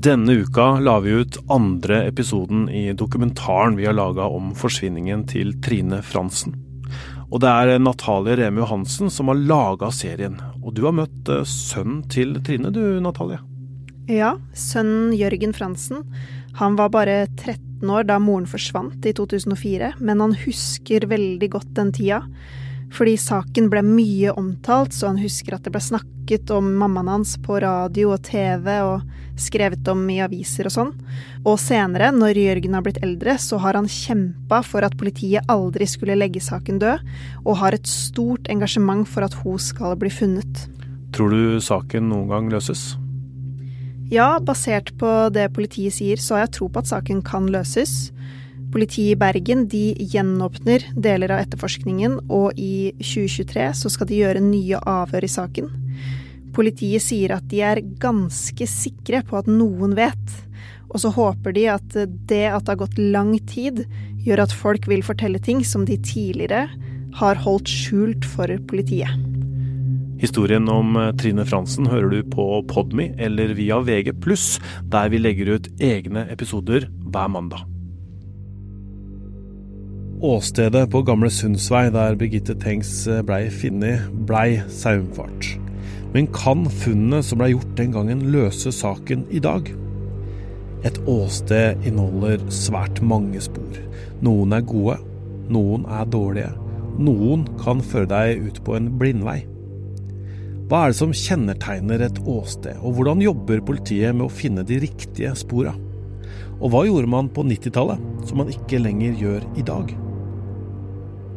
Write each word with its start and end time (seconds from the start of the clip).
Denne 0.00 0.32
uka 0.32 0.78
la 0.80 0.94
vi 1.00 1.10
ut 1.10 1.36
andre 1.52 2.06
episoden 2.08 2.68
i 2.68 2.92
dokumentaren 2.92 3.74
vi 3.76 3.84
har 3.84 3.92
laga 3.92 4.24
om 4.32 4.54
forsvinningen 4.56 5.26
til 5.28 5.50
Trine 5.60 5.98
Fransen. 6.00 6.54
Og 7.28 7.42
det 7.44 7.50
er 7.50 7.82
Natalie 7.82 8.38
Reme 8.40 8.62
Johansen 8.62 9.12
som 9.12 9.28
har 9.28 9.36
laga 9.36 9.90
serien. 9.92 10.38
Og 10.62 10.72
du 10.78 10.86
har 10.86 10.96
møtt 10.96 11.28
eh, 11.28 11.44
sønnen 11.44 12.00
til 12.08 12.32
Trine 12.46 12.72
du, 12.72 12.80
Natalie? 13.04 13.42
Ja, 14.08 14.38
sønnen 14.56 15.12
Jørgen 15.18 15.52
Fransen. 15.52 16.00
Han 16.62 16.80
var 16.80 16.94
bare 16.96 17.26
13 17.34 17.92
år 17.92 18.08
da 18.08 18.16
moren 18.22 18.48
forsvant 18.48 19.04
i 19.04 19.12
2004, 19.12 19.98
men 20.00 20.24
han 20.24 20.32
husker 20.46 21.10
veldig 21.12 21.52
godt 21.58 21.74
den 21.76 21.92
tida. 21.92 22.22
Fordi 22.90 23.14
saken 23.20 23.68
ble 23.70 23.82
mye 23.86 24.32
omtalt, 24.34 24.94
så 24.94 25.12
han 25.12 25.20
husker 25.22 25.54
at 25.54 25.66
det 25.66 25.72
ble 25.74 25.82
snakket 25.82 26.50
om 26.54 26.72
mammaen 26.80 27.10
hans 27.10 27.36
på 27.42 27.60
radio 27.62 28.12
og 28.16 28.24
TV 28.26 28.66
og 28.82 29.04
skrevet 29.40 29.86
om 29.88 30.02
i 30.12 30.18
aviser 30.22 30.68
og 30.68 30.74
sånn. 30.74 30.90
Og 31.46 31.56
senere, 31.62 32.10
når 32.14 32.40
Jørgen 32.42 32.74
har 32.76 32.84
blitt 32.86 33.00
eldre, 33.04 33.36
så 33.40 33.60
har 33.62 33.78
han 33.78 33.88
kjempa 33.90 34.60
for 34.66 34.86
at 34.86 34.98
politiet 35.00 35.46
aldri 35.50 35.86
skulle 35.88 36.18
legge 36.18 36.42
saken 36.44 36.80
død, 36.82 37.06
og 37.46 37.60
har 37.62 37.76
et 37.76 37.88
stort 37.88 38.50
engasjement 38.52 39.06
for 39.08 39.26
at 39.26 39.38
hun 39.44 39.60
skal 39.62 39.96
bli 40.00 40.12
funnet. 40.12 40.66
Tror 41.14 41.32
du 41.32 41.62
saken 41.62 42.10
noen 42.10 42.28
gang 42.30 42.50
løses? 42.52 42.92
Ja, 44.10 44.40
basert 44.42 44.90
på 44.98 45.08
det 45.30 45.52
politiet 45.54 45.94
sier, 45.94 46.18
så 46.18 46.36
har 46.36 46.48
jeg 46.48 46.56
tro 46.58 46.66
på 46.70 46.82
at 46.82 46.90
saken 46.90 47.22
kan 47.26 47.46
løses. 47.50 48.10
Politiet 48.70 49.16
i 49.16 49.18
Bergen 49.18 49.64
de 49.68 49.94
gjenåpner 49.98 50.84
deler 50.94 51.32
av 51.34 51.40
etterforskningen, 51.42 52.20
og 52.30 52.58
i 52.60 52.92
2023 53.02 53.64
så 53.74 53.90
skal 53.90 54.06
de 54.06 54.20
gjøre 54.20 54.42
nye 54.44 54.78
avhør 54.78 55.26
i 55.26 55.30
saken. 55.32 55.72
Politiet 56.54 57.02
sier 57.02 57.34
at 57.34 57.48
de 57.50 57.64
er 57.66 57.82
ganske 58.02 58.66
sikre 58.70 59.24
på 59.26 59.40
at 59.40 59.50
noen 59.50 59.96
vet, 59.98 60.36
og 60.90 61.02
så 61.02 61.10
håper 61.14 61.54
de 61.54 61.66
at 61.70 61.88
det 61.94 62.44
at 62.50 62.66
det 62.66 62.72
har 62.72 62.80
gått 62.84 62.98
lang 62.98 63.34
tid, 63.50 63.84
gjør 64.22 64.44
at 64.44 64.54
folk 64.54 64.86
vil 64.90 65.02
fortelle 65.06 65.42
ting 65.42 65.64
som 65.66 65.86
de 65.88 65.98
tidligere 65.98 66.66
har 67.18 67.42
holdt 67.42 67.70
skjult 67.70 68.26
for 68.36 68.54
politiet. 68.70 69.10
Historien 70.20 70.66
om 70.68 70.98
eh, 71.00 71.14
Trine 71.16 71.46
Fransen 71.48 71.88
hører 71.88 72.10
du 72.12 72.30
på 72.34 72.46
Podme 72.68 73.08
eller 73.16 73.54
via 73.56 73.80
VG+, 73.80 74.12
der 74.92 75.10
vi 75.10 75.22
legger 75.22 75.56
ut 75.56 75.70
egne 75.80 76.26
episoder 76.30 76.90
hver 77.08 77.32
mandag. 77.32 77.69
Åstedet 80.20 80.90
på 80.92 81.00
Gamle 81.08 81.30
Sundsvei 81.32 81.86
der 81.88 82.12
Birgitte 82.20 82.52
Tengs 82.60 83.06
eh, 83.08 83.22
blei 83.24 83.46
funnet, 83.48 84.02
blei 84.28 84.58
saumfart. 84.68 85.46
Men 86.12 86.26
kan 86.36 86.66
funnene 86.68 87.22
som 87.24 87.40
blei 87.40 87.54
gjort 87.54 87.70
den 87.78 87.94
gangen 87.94 88.26
løse 88.28 88.68
saken 88.68 89.22
i 89.32 89.40
dag? 89.40 89.70
Et 90.84 90.98
åsted 91.08 91.86
inneholder 91.88 92.44
svært 92.52 93.00
mange 93.00 93.40
spor. 93.40 93.78
Noen 94.20 94.52
er 94.52 94.66
gode, 94.68 94.98
noen 95.48 95.88
er 95.88 96.12
dårlige. 96.12 96.52
Noen 97.00 97.46
kan 97.64 97.80
føre 97.80 98.10
deg 98.12 98.44
ut 98.44 98.60
på 98.68 98.76
en 98.76 98.92
blindvei. 99.00 99.38
Hva 100.68 100.82
er 100.82 100.92
det 100.92 101.00
som 101.00 101.16
kjennetegner 101.16 102.04
et 102.10 102.20
åsted, 102.28 102.76
og 102.84 102.98
hvordan 102.98 103.24
jobber 103.24 103.64
politiet 103.72 104.12
med 104.12 104.28
å 104.28 104.36
finne 104.42 104.68
de 104.68 104.82
riktige 104.84 105.32
spora? 105.32 105.72
Og 106.60 106.68
hva 106.68 106.84
gjorde 106.84 107.08
man 107.08 107.32
på 107.32 107.48
90-tallet, 107.48 108.04
som 108.28 108.44
man 108.44 108.52
ikke 108.52 108.84
lenger 108.84 109.16
gjør 109.16 109.50
i 109.56 109.64
dag? 109.64 109.96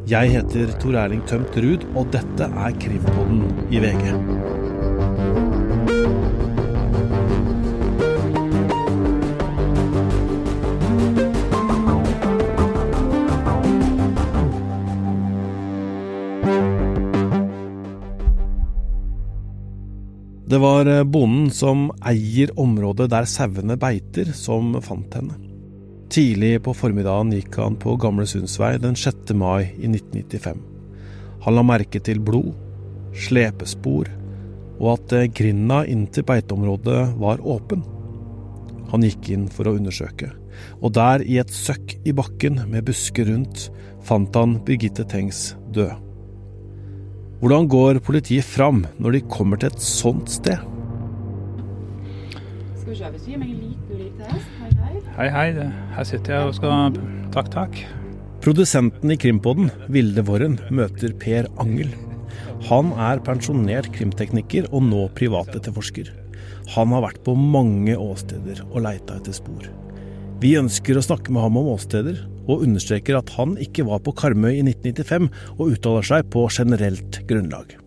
Jeg 0.04 0.34
heter 0.34 0.68
Tor 0.82 0.98
Erling 1.00 1.22
Tømt 1.24 1.54
Ruud, 1.56 1.84
og 1.96 2.10
dette 2.12 2.44
er 2.44 2.74
Krimpodden 2.76 3.38
i 3.72 3.80
VG. 3.80 4.10
Det 20.44 20.60
var 20.60 20.92
bonden 21.08 21.48
som 21.48 21.88
eier 22.04 22.52
området 22.60 23.08
der 23.08 23.24
sauene 23.24 23.80
beiter, 23.80 24.36
som 24.36 24.76
fant 24.84 25.16
henne. 25.16 25.53
Tidlig 26.14 26.60
på 26.62 26.70
formiddagen 26.78 27.32
gikk 27.34 27.56
han 27.58 27.74
på 27.74 27.96
Gamle 27.98 28.22
Sundsvei 28.30 28.76
den 28.78 28.94
6. 28.94 29.32
mai 29.34 29.64
i 29.82 29.88
1995. 29.88 30.60
Han 31.42 31.56
la 31.56 31.64
merke 31.66 31.98
til 32.06 32.20
blod, 32.22 32.52
slepespor 33.18 34.12
og 34.76 34.92
at 34.92 35.14
grinda 35.34 35.80
inn 35.90 36.04
til 36.14 36.22
beiteområdet 36.28 37.00
var 37.18 37.42
åpen. 37.42 37.82
Han 38.92 39.02
gikk 39.02 39.32
inn 39.34 39.48
for 39.50 39.66
å 39.66 39.74
undersøke, 39.74 40.28
og 40.78 40.94
der, 40.94 41.24
i 41.26 41.40
et 41.42 41.50
søkk 41.50 41.96
i 42.06 42.14
bakken 42.14 42.62
med 42.70 42.86
busker 42.86 43.26
rundt, 43.32 43.66
fant 44.06 44.38
han 44.38 44.60
Birgitte 44.62 45.02
Tengs 45.10 45.56
død. 45.74 45.98
Hvordan 47.42 47.66
går 47.74 47.98
politiet 48.06 48.46
fram 48.46 48.84
når 49.02 49.18
de 49.18 49.26
kommer 49.34 49.58
til 49.58 49.74
et 49.74 49.82
sånt 49.82 50.30
sted? 50.30 50.62
Skal 52.84 52.92
vi 52.92 52.98
se, 52.98 53.10
hvis 53.14 53.28
gir 53.30 53.38
meg 53.40 53.48
en 53.48 53.60
liten 53.64 53.96
lite 53.96 54.26
hest. 54.28 54.48
Hei, 54.60 54.66
hei. 54.76 54.98
Hei, 55.16 55.28
hei. 55.32 55.68
Her 55.96 56.04
sitter 56.04 56.34
jeg 56.34 56.48
og 56.50 56.56
skal 56.58 56.96
Takk, 57.32 57.46
takk. 57.54 57.78
Produsenten 58.44 59.14
i 59.14 59.16
Krimpodden, 59.16 59.70
Vilde 59.88 60.20
Worren, 60.28 60.58
møter 60.68 61.14
Per 61.16 61.46
Angel. 61.64 61.94
Han 62.68 62.90
er 63.00 63.22
pensjonert 63.24 63.88
krimtekniker 63.94 64.68
og 64.68 64.84
nå 64.84 65.06
privatetterforsker. 65.16 66.10
Han 66.74 66.92
har 66.92 67.06
vært 67.06 67.22
på 67.24 67.32
mange 67.32 67.96
åsteder 67.96 68.60
og 68.66 68.84
leita 68.84 69.16
etter 69.16 69.38
spor. 69.38 69.64
Vi 70.44 70.52
ønsker 70.60 71.00
å 71.00 71.06
snakke 71.08 71.32
med 71.32 71.40
ham 71.46 71.56
om 71.62 71.70
åsteder, 71.72 72.20
og 72.44 72.66
understreker 72.66 73.16
at 73.16 73.32
han 73.38 73.56
ikke 73.64 73.88
var 73.88 74.04
på 74.04 74.12
Karmøy 74.20 74.58
i 74.58 74.66
1995, 74.66 75.32
og 75.56 75.72
uttaler 75.72 76.04
seg 76.04 76.28
på 76.36 76.44
generelt 76.52 77.22
grunnlag. 77.32 77.78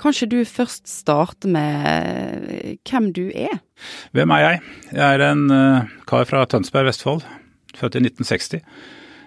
Kanskje 0.00 0.30
du 0.32 0.38
først 0.48 0.88
starter 0.88 1.50
med 1.52 2.78
hvem 2.88 3.10
du 3.12 3.26
er? 3.36 3.58
Hvem 4.16 4.32
er 4.32 4.44
jeg? 4.46 4.62
Jeg 4.94 5.18
er 5.18 5.24
en 5.26 5.44
uh, 5.52 5.90
kar 6.08 6.24
fra 6.28 6.46
Tønsberg, 6.48 6.88
Vestfold. 6.88 7.26
Født 7.76 7.98
i 7.98 8.02
1960. 8.06 8.64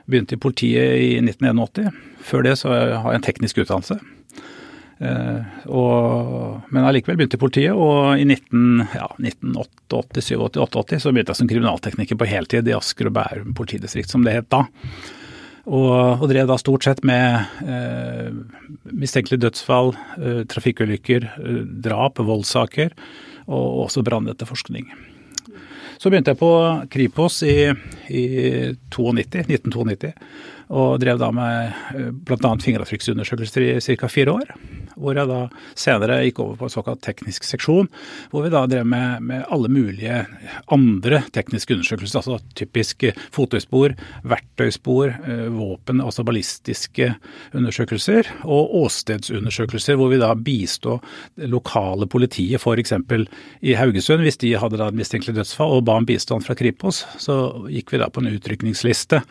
Begynte 0.09 0.35
i 0.35 0.41
politiet 0.41 0.97
i 0.97 1.12
1981. 1.22 1.94
Før 2.25 2.45
det 2.47 2.57
så 2.59 2.73
har 2.73 3.12
jeg 3.12 3.22
en 3.22 3.28
teknisk 3.28 3.62
utdannelse. 3.62 4.00
Uh, 5.03 5.45
og, 5.67 6.62
men 6.73 6.88
allikevel 6.88 7.19
begynte 7.19 7.38
i 7.38 7.44
politiet, 7.44 7.78
og 7.78 8.17
i 8.17 8.25
19, 8.25 8.88
ja, 8.95 9.09
1988, 9.19 10.57
88, 10.57 11.03
så 11.03 11.13
begynte 11.13 11.35
jeg 11.35 11.41
som 11.44 11.51
kriminaltekniker 11.51 12.17
på 12.17 12.29
heltid 12.29 12.69
i 12.72 12.78
Asker 12.78 13.12
og 13.12 13.17
Bærum 13.19 13.53
politidistrikt, 13.57 14.09
som 14.09 14.25
det 14.25 14.39
het 14.39 14.50
da. 14.53 14.66
Og, 15.63 16.19
og, 16.19 16.25
drev 16.28 16.50
da 16.50 16.57
stort 16.59 16.84
sett 16.84 17.00
med 17.07 17.63
eh, 17.63 18.34
mistenkelige 18.91 19.46
dødsfall, 19.46 19.94
eh, 20.19 20.41
trafikkulykker, 20.51 21.29
eh, 21.40 21.62
drap, 21.85 22.19
voldssaker 22.19 22.91
og 23.47 23.85
også 23.85 24.03
brannetterforskning. 24.03 24.90
Så 26.01 26.12
begynte 26.12 26.34
jeg 26.34 26.41
på 26.41 26.51
Kripos 26.91 27.40
i, 27.47 27.72
i 28.12 28.24
92, 28.91 29.46
1992 29.47 30.12
og 30.73 31.00
drev 31.01 31.19
da 31.22 31.29
med 31.35 31.73
eh, 31.94 32.09
bl.a. 32.13 32.53
fingeravtrykksundersøkelser 32.66 33.67
i 33.67 33.97
ca. 34.00 34.09
fire 34.09 34.34
år. 34.39 34.53
Hvor 34.94 35.17
jeg 35.17 35.29
da 35.29 35.39
senere 35.78 36.19
gikk 36.28 36.39
over 36.44 36.57
på 36.59 36.67
en 36.67 36.73
såkalt 36.73 37.01
teknisk 37.06 37.45
seksjon, 37.47 37.88
hvor 38.29 38.45
vi 38.45 38.51
da 38.53 38.63
drev 38.69 38.85
med, 38.85 39.23
med 39.25 39.45
alle 39.53 39.69
mulige 39.73 40.19
andre 40.73 41.23
tekniske 41.33 41.73
undersøkelser. 41.78 42.22
Altså 42.22 42.38
typisk 42.57 43.06
fotøyspor, 43.33 43.95
verktøyspor, 44.29 45.13
eh, 45.25 45.47
våpen, 45.53 46.01
altså 46.03 46.25
ballistiske 46.25 47.12
undersøkelser. 47.53 48.29
Og 48.44 48.73
åstedsundersøkelser, 48.83 49.97
hvor 50.00 50.13
vi 50.13 50.22
da 50.22 50.33
bistå 50.38 51.00
lokale 51.50 52.09
politiet, 52.09 52.62
f.eks. 52.62 52.95
i 53.62 53.78
Haugesund, 53.78 54.25
hvis 54.25 54.41
de 54.41 54.56
hadde 54.62 54.81
da 54.81 54.89
mistenkelig 54.94 55.38
dødsfall 55.38 55.77
og 55.77 55.86
ba 55.89 56.00
om 56.01 56.09
bistand 56.09 56.45
fra 56.45 56.57
Kripos, 56.57 57.03
så 57.21 57.39
gikk 57.69 57.94
vi 57.94 58.01
da 58.01 58.09
på 58.13 58.24
en 58.24 58.33
utrykningsliste 58.33 59.21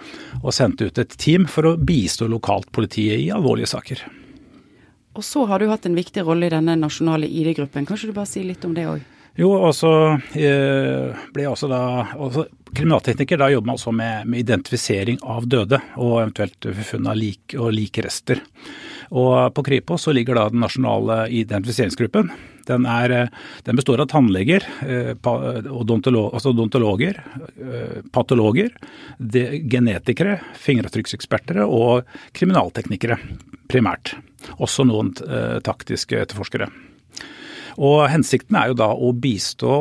og 0.42 0.52
sendte 0.54 0.90
ut 0.90 1.02
et 1.02 1.14
team 1.18 1.31
for 1.50 1.68
å 1.68 1.76
bistå 1.78 2.28
lokalt 2.30 2.70
politiet 2.74 3.20
i 3.20 3.30
alvorlige 3.34 3.70
saker. 3.72 4.02
Og 5.12 5.24
så 5.26 5.44
har 5.48 5.60
du 5.60 5.68
hatt 5.68 5.86
en 5.86 5.96
viktig 5.96 6.24
rolle 6.24 6.48
i 6.48 6.52
denne 6.52 6.76
nasjonale 6.80 7.28
ID-gruppen. 7.28 7.84
Kanskje 7.88 8.10
du 8.10 8.16
bare 8.16 8.30
sier 8.30 8.48
litt 8.48 8.64
om 8.64 8.72
det 8.76 8.86
òg? 8.88 9.02
Jo, 9.38 9.48
og 9.56 9.72
så 9.76 9.90
eh, 10.36 11.22
ble 11.32 11.46
jeg 11.46 11.52
også 11.52 11.70
da 11.72 11.80
også 12.20 12.48
Kriminaltekniker 12.72 13.36
da 13.36 13.50
jobber 13.52 13.68
man 13.68 13.76
også 13.76 13.92
med, 13.92 14.28
med, 14.32 14.46
identifisering 14.46 15.18
av 15.28 15.44
døde, 15.44 15.76
og 16.00 16.22
eventuelt 16.22 16.70
funn 16.88 17.08
av 17.10 17.18
lik 17.20 17.52
og 17.60 17.68
likrester. 17.76 18.40
Og 19.12 19.52
på 19.52 19.64
Kripos 19.66 20.06
så 20.06 20.14
ligger 20.16 20.38
da 20.38 20.46
den 20.48 20.62
nasjonale 20.64 21.26
identifiseringsgruppen. 21.36 22.30
Den, 22.64 22.86
er, 22.88 23.28
den 23.66 23.76
består 23.76 24.00
av 24.00 24.08
tannleger, 24.08 24.64
eh, 24.86 25.12
odontolog, 25.20 26.30
altså 26.32 26.54
odontologer, 26.54 27.20
eh, 27.60 27.98
patologer, 28.08 28.72
genetikere, 29.20 30.38
fingeravtrykkseksperter 30.64 31.60
og 31.66 32.08
kriminalteknikere 32.32 33.20
primært. 33.68 34.14
Også 34.64 34.88
noen 34.88 35.12
taktiske 35.60 36.24
etterforskere. 36.24 36.70
Og 37.80 38.02
Hensikten 38.12 38.56
er 38.58 38.70
jo 38.70 38.78
da 38.78 38.88
å 38.92 39.12
bistå 39.16 39.76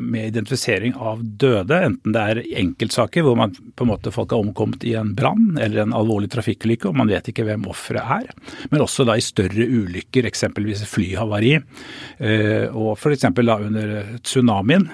med 0.00 0.30
identifisering 0.30 0.96
av 0.98 1.20
døde, 1.22 1.80
enten 1.90 2.14
det 2.14 2.22
er 2.22 2.40
enkeltsaker 2.62 3.26
hvor 3.26 3.38
man 3.38 3.54
på 3.54 3.86
en 3.86 3.92
måte 3.92 4.12
folk 4.14 4.34
har 4.34 4.42
omkommet 4.42 4.86
i 4.88 4.94
en 4.98 5.14
brann 5.18 5.58
eller 5.60 5.84
en 5.84 5.94
alvorlig 5.96 6.30
trafikkulykke 6.34 6.90
og 6.90 6.98
man 6.98 7.10
vet 7.12 7.30
ikke 7.30 7.46
hvem 7.46 7.68
offeret 7.70 8.14
er, 8.18 8.32
men 8.72 8.82
også 8.84 9.06
da 9.08 9.18
i 9.18 9.24
større 9.24 9.66
ulykker, 9.68 10.26
eksempelvis 10.28 10.84
flyhavari, 10.88 11.56
eh, 11.58 12.66
og 12.72 12.96
f.eks. 12.96 13.28
under 13.28 13.94
tsunamien. 14.24 14.88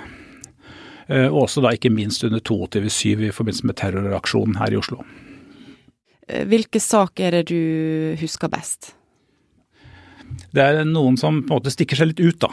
Eh, 1.07 1.29
og 1.29 1.45
også 1.45 1.65
da 1.65 1.75
ikke 1.77 1.93
minst 1.93 2.25
under 2.25 2.41
22.7 2.41 3.29
i 3.29 3.33
forbindelse 3.35 3.69
med 3.69 3.79
terroraksjonen 3.81 4.59
her 4.61 4.73
i 4.73 4.81
Oslo. 4.81 5.03
Eh, 6.29 6.45
hvilke 6.49 6.81
saker 6.81 7.27
er 7.29 7.39
det 7.43 7.53
du 7.53 8.21
husker 8.21 8.53
best? 8.53 8.95
Det 10.55 10.63
er 10.63 10.85
noen 10.89 11.17
som 11.21 11.43
på 11.43 11.53
en 11.53 11.59
måte 11.59 11.73
stikker 11.75 11.99
seg 11.99 12.13
litt 12.13 12.23
ut, 12.23 12.45
da. 12.45 12.51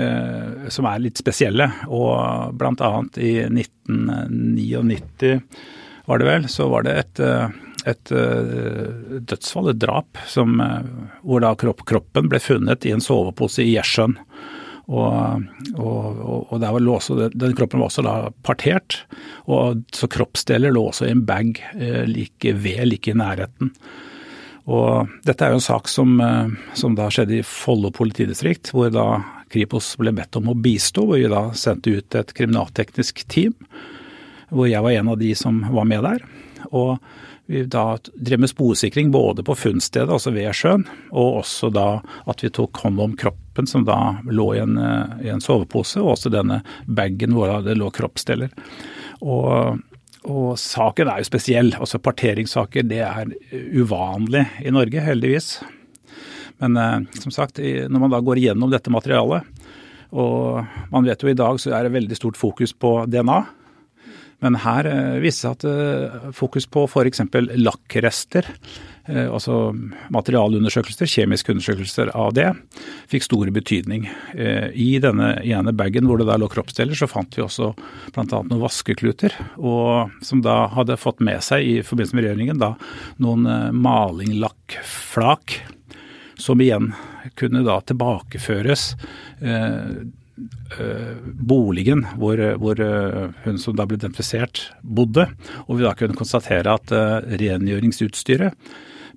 Eh, 0.00 0.68
som 0.72 0.88
er 0.88 1.02
litt 1.04 1.20
spesielle. 1.20 1.68
Og 1.88 2.54
bl.a. 2.58 2.92
i 3.20 3.32
1999 3.48 5.36
var 6.08 6.18
det 6.18 6.26
vel, 6.26 6.48
så 6.50 6.66
var 6.72 6.82
det 6.86 6.94
et, 6.98 7.20
et 7.92 8.10
dødsfall, 8.10 9.70
et 9.70 9.78
drap, 9.78 10.18
som, 10.26 10.58
hvor 11.22 11.44
da 11.44 11.52
kroppen 11.54 12.26
ble 12.32 12.40
funnet 12.42 12.86
i 12.88 12.94
en 12.96 13.04
sovepose 13.04 13.62
i 13.62 13.76
Gjersjøen. 13.76 14.16
Og, 14.90 15.44
og, 15.78 16.22
og 16.50 16.64
også, 16.90 17.28
den 17.30 17.54
kroppen 17.56 17.80
var 17.80 17.90
også 17.90 18.04
da 18.04 18.14
partert, 18.42 19.04
og 19.46 19.84
så 19.94 20.08
kroppsdeler 20.10 20.74
lå 20.74 20.88
også 20.90 21.06
i 21.06 21.12
en 21.14 21.26
bag 21.26 21.60
eh, 21.76 22.02
like 22.08 22.54
ved, 22.58 22.84
like 22.90 23.12
i 23.12 23.16
nærheten. 23.16 23.70
Og 24.70 25.10
dette 25.26 25.44
er 25.44 25.52
jo 25.52 25.58
en 25.58 25.64
sak 25.64 25.88
som, 25.90 26.20
eh, 26.20 26.52
som 26.78 26.94
da 26.94 27.08
skjedde 27.10 27.40
i 27.40 27.46
Follo 27.46 27.90
politidistrikt, 27.90 28.70
hvor 28.72 28.92
da 28.94 29.24
Kripos 29.52 29.96
ble 30.00 30.14
bedt 30.16 30.36
om 30.38 30.52
å 30.52 30.58
bistå, 30.58 31.04
hvor 31.06 31.18
vi 31.18 31.28
da 31.28 31.50
sendte 31.58 31.98
ut 31.98 32.14
et 32.14 32.32
kriminalteknisk 32.36 33.26
team. 33.28 33.54
Hvor 34.52 34.68
jeg 34.68 34.82
var 34.84 34.92
en 34.92 35.12
av 35.12 35.18
de 35.18 35.34
som 35.34 35.60
var 35.72 35.84
med 35.88 36.04
der. 36.04 36.24
Og 36.70 36.98
vi 37.50 37.64
da 37.66 37.98
drev 38.14 38.40
med 38.44 38.52
sporsikring 38.52 39.10
både 39.12 39.42
på 39.44 39.56
funnstedet, 39.58 40.12
altså 40.12 40.32
ved 40.32 40.54
sjøen, 40.54 40.86
og 41.10 41.42
også 41.42 41.72
da 41.74 42.00
at 42.30 42.44
vi 42.44 42.52
tok 42.54 42.84
hånd 42.84 43.00
om 43.02 43.16
kroppen 43.18 43.66
som 43.68 43.84
da 43.84 44.22
lå 44.24 44.54
i 44.54 44.62
en, 44.62 44.78
i 45.20 45.28
en 45.32 45.42
sovepose, 45.42 46.00
og 46.00 46.14
også 46.14 46.32
denne 46.32 46.62
bagen 46.86 47.34
hvor 47.34 47.50
det 47.66 47.76
lå 47.76 47.90
kroppsdeler. 47.92 48.54
Og, 49.20 49.82
og 50.30 50.58
saken 50.60 51.10
er 51.10 51.22
jo 51.22 51.28
spesiell. 51.28 51.72
altså 51.74 51.98
Parteringssaker 51.98 52.86
det 52.86 53.00
er 53.02 53.32
uvanlig 53.74 54.44
i 54.62 54.70
Norge, 54.74 55.02
heldigvis. 55.02 55.56
Men 56.62 56.78
eh, 56.78 57.22
som 57.22 57.34
sagt, 57.34 57.58
når 57.58 58.04
man 58.04 58.12
da 58.12 58.22
går 58.22 58.38
igjennom 58.38 58.70
dette 58.70 58.92
materialet, 58.92 59.48
og 60.12 60.62
man 60.92 61.08
vet 61.08 61.22
jo 61.24 61.30
i 61.32 61.36
dag 61.38 61.58
så 61.60 61.72
er 61.72 61.86
det 61.86 61.94
veldig 61.94 62.18
stort 62.18 62.38
fokus 62.38 62.74
på 62.76 62.94
DNA. 63.10 63.40
Men 64.42 64.58
her 64.62 64.88
eh, 64.90 65.20
viste 65.22 65.48
det 65.48 65.56
seg 65.56 65.58
at 65.58 65.66
eh, 65.70 66.32
fokus 66.36 66.66
på 66.70 66.84
f.eks. 66.88 67.22
lakkrester, 67.62 68.48
altså 69.08 69.72
materialundersøkelser, 70.14 71.10
kjemiske 71.10 71.52
undersøkelser 71.54 72.12
av 72.14 72.32
det, 72.36 72.48
fikk 73.10 73.26
stor 73.26 73.50
betydning. 73.54 74.06
I 74.38 74.88
denne 75.02 75.34
ene 75.42 75.74
bagen 75.74 76.06
hvor 76.06 76.20
det 76.20 76.28
da 76.28 76.38
lå 76.38 76.46
kroppsdeler, 76.52 76.94
så 76.98 77.08
fant 77.10 77.34
vi 77.34 77.42
også 77.42 77.72
bl.a. 78.14 78.24
noen 78.30 78.62
vaskekluter, 78.62 79.34
og 79.58 80.14
som 80.22 80.44
da 80.44 80.68
hadde 80.76 81.00
fått 81.00 81.22
med 81.24 81.42
seg 81.42 81.66
i 81.66 81.76
forbindelse 81.86 82.18
med 82.18 82.28
regjeringen 82.28 82.62
da 82.62 82.72
noen 83.22 83.48
malinglakkflak, 83.82 85.58
som 86.38 86.62
igjen 86.62 86.92
kunne 87.38 87.66
da 87.66 87.80
tilbakeføres 87.86 88.92
Eh, 90.78 91.16
boligen 91.24 92.06
hvor, 92.16 92.40
hvor, 92.56 92.80
eh, 92.80 93.28
hun 93.44 93.58
som 93.60 93.76
da 93.76 93.84
ble 93.86 93.98
identifisert, 93.98 94.70
bodde. 94.82 95.26
Og 95.68 95.78
vi 95.78 95.84
da 95.84 95.92
kunne 95.98 96.16
konstatere 96.16 96.72
at 96.72 96.92
eh, 96.96 97.36
rengjøringsutstyret 97.42 98.56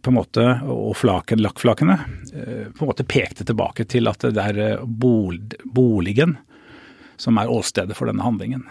på 0.05 0.13
en 0.13 0.19
måte, 0.19 0.45
og 0.69 0.93
flaken, 0.99 1.41
lakkflakene 1.41 1.97
på 2.31 2.83
en 2.83 2.89
måte 2.89 3.05
pekte 3.09 3.45
tilbake 3.47 3.87
til 3.89 4.09
at 4.11 4.27
det 4.35 4.43
er 4.53 4.83
boligen 4.85 6.37
som 7.17 7.39
er 7.41 7.51
åstedet 7.51 7.95
for 7.97 8.11
denne 8.11 8.25
handlingen. 8.25 8.65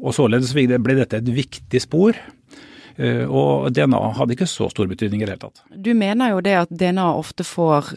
Og 0.00 0.14
Således 0.16 0.54
ble 0.56 0.96
dette 0.96 1.18
et 1.18 1.32
viktig 1.34 1.82
spor 1.82 2.16
Eh, 3.00 3.24
og 3.24 3.70
DNA 3.72 4.00
hadde 4.18 4.34
ikke 4.34 4.48
så 4.50 4.68
stor 4.72 4.88
betydning 4.90 5.22
i 5.22 5.26
det 5.26 5.36
hele 5.36 5.44
tatt. 5.46 5.62
Du 5.72 5.92
mener 5.96 6.34
jo 6.34 6.42
det 6.44 6.56
at 6.64 6.72
DNA 6.82 7.06
ofte 7.16 7.46
får 7.46 7.94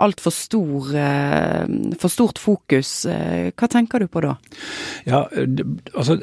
altfor 0.00 0.32
stor, 0.32 0.94
eh, 0.96 1.66
for 2.00 2.12
stort 2.12 2.40
fokus. 2.40 3.04
Eh, 3.04 3.50
hva 3.52 3.68
tenker 3.68 4.00
du 4.00 4.08
på 4.08 4.22
da? 4.24 4.36
Ja, 5.04 5.26
altså 5.94 6.16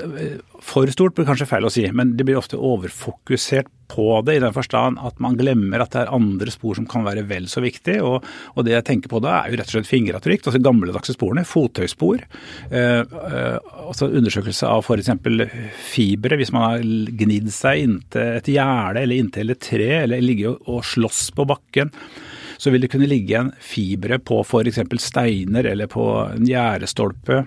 For 0.63 0.89
stort 0.89 1.15
blir 1.17 1.27
kanskje 1.27 1.47
feil 1.49 1.67
å 1.67 1.71
si, 1.71 1.83
men 1.93 2.15
det 2.17 2.25
blir 2.27 2.39
ofte 2.39 2.57
overfokusert 2.57 3.69
på 3.87 4.21
det, 4.25 4.37
i 4.37 4.41
den 4.43 4.55
forstand 4.55 4.99
at 5.05 5.19
man 5.23 5.37
glemmer 5.39 5.79
at 5.83 5.93
det 5.93 6.01
er 6.01 6.13
andre 6.15 6.51
spor 6.51 6.75
som 6.75 6.87
kan 6.89 7.05
være 7.05 7.23
vel 7.29 7.47
så 7.51 7.61
viktig. 7.63 7.97
Og, 8.03 8.25
og 8.55 8.67
det 8.67 8.73
jeg 8.75 8.87
tenker 8.89 9.11
på 9.11 9.21
da, 9.23 9.37
er 9.39 9.53
jo 9.53 9.61
rett 9.61 9.71
og 9.71 9.77
slett 9.77 9.91
fingeravtrykk, 9.91 10.43
altså 10.49 10.63
gamledagse 10.63 11.15
sporene. 11.15 11.45
Fottøyspor. 11.47 12.25
Eh, 12.67 13.01
eh, 13.01 13.73
altså 13.87 14.09
undersøkelse 14.09 14.69
av 14.69 14.83
f.eks. 14.83 15.13
fibre, 15.93 16.39
hvis 16.39 16.53
man 16.55 16.67
har 16.67 16.87
gnidd 17.21 17.51
seg 17.55 17.85
inntil 17.85 18.39
et 18.41 18.51
gjerde 18.57 19.05
eller 19.05 19.21
inntil 19.21 19.53
et 19.53 19.63
tre, 19.63 19.91
eller 20.03 20.25
ligger 20.25 20.57
og 20.67 20.83
slåss 20.85 21.29
på 21.37 21.47
bakken 21.47 21.93
så 22.57 22.73
vil 22.73 22.83
det 22.83 22.89
kunne 22.91 23.09
ligge 23.09 23.33
igjen 23.33 23.53
fibre 23.61 24.19
på 24.19 24.41
f.eks. 24.43 24.81
steiner 25.01 25.69
eller 25.71 25.89
på 25.91 26.05
en 26.25 26.45
gjerdestolpe 26.47 27.43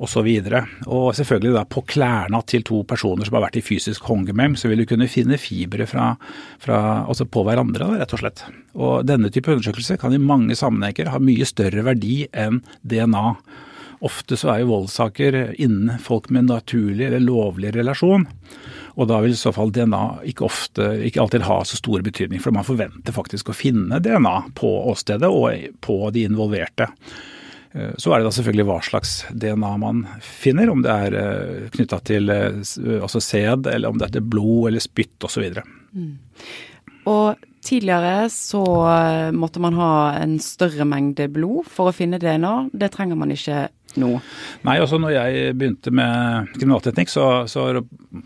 osv. 0.00 0.28
Og, 0.28 0.58
og 0.88 1.08
selvfølgelig 1.16 1.54
da 1.56 1.64
på 1.68 1.84
klærne 1.88 2.42
til 2.48 2.64
to 2.66 2.82
personer 2.88 3.28
som 3.28 3.36
har 3.38 3.46
vært 3.48 3.60
i 3.60 3.64
fysisk 3.64 4.08
hongemem, 4.08 4.56
så 4.56 4.70
vil 4.70 4.82
du 4.82 4.88
kunne 4.88 5.10
finne 5.12 5.38
fibre 5.40 5.86
fra, 5.90 6.14
fra, 6.62 6.80
altså 7.06 7.28
på 7.28 7.44
hverandre, 7.46 7.92
rett 8.00 8.16
og 8.16 8.22
slett. 8.22 8.44
Og 8.76 9.08
denne 9.08 9.32
type 9.32 9.52
undersøkelse 9.52 9.98
kan 10.00 10.14
i 10.16 10.22
mange 10.22 10.56
sammenhenger 10.58 11.12
ha 11.12 11.20
mye 11.22 11.48
større 11.48 11.84
verdi 11.86 12.22
enn 12.32 12.62
DNA. 12.80 13.26
Ofte 14.00 14.38
så 14.40 14.54
er 14.54 14.62
jo 14.62 14.70
voldssaker 14.70 15.40
innen 15.60 15.98
folk 16.00 16.30
med 16.32 16.48
naturlig 16.48 17.06
eller 17.08 17.20
lovlig 17.20 17.74
relasjon. 17.76 18.24
Og 18.96 19.08
da 19.10 19.20
vil 19.22 19.34
i 19.34 19.38
så 19.38 19.52
fall 19.54 19.72
DNA 19.72 20.04
ikke, 20.30 20.46
ofte, 20.48 20.86
ikke 21.06 21.20
alltid 21.22 21.44
ha 21.46 21.60
så 21.68 21.78
stor 21.78 22.02
betydning, 22.04 22.40
for 22.42 22.54
man 22.56 22.66
forventer 22.66 23.14
faktisk 23.16 23.52
å 23.52 23.56
finne 23.56 24.00
DNA 24.02 24.36
på 24.58 24.70
åstedet 24.90 25.28
og 25.28 25.68
på 25.84 25.98
de 26.16 26.24
involverte. 26.28 26.88
Eh, 27.72 27.92
så 27.96 28.12
er 28.12 28.20
det 28.20 28.28
da 28.28 28.32
selvfølgelig 28.34 28.66
hva 28.70 28.78
slags 28.82 29.12
DNA 29.30 29.74
man 29.82 30.02
finner, 30.24 30.72
om 30.72 30.82
det 30.84 30.96
er 31.06 31.18
eh, 31.20 31.68
knytta 31.76 32.00
til 32.06 32.32
eh, 32.34 32.58
altså 32.98 33.22
sæd, 33.22 33.70
eller 33.70 33.92
om 33.92 34.00
det 34.00 34.08
er 34.08 34.16
til 34.18 34.26
blod 34.32 34.70
eller 34.70 34.84
spytt 34.84 35.28
osv. 35.28 35.60
Mm. 35.94 36.16
Og 37.10 37.46
tidligere 37.64 38.28
så 38.32 38.62
måtte 39.36 39.60
man 39.60 39.76
ha 39.76 39.92
en 40.20 40.38
større 40.42 40.86
mengde 40.88 41.26
blod 41.32 41.68
for 41.68 41.90
å 41.90 41.96
finne 41.96 42.20
DNA. 42.20 42.70
Det 42.72 42.90
trenger 42.94 43.18
man 43.20 43.32
ikke 43.34 43.68
nå? 43.98 44.12
Nei, 44.66 44.76
også 44.82 45.00
når 45.02 45.14
jeg 45.16 45.54
begynte 45.58 45.92
med 45.94 46.50
kriminalteknikk, 46.56 47.10
så, 47.12 47.26
så 47.50 47.68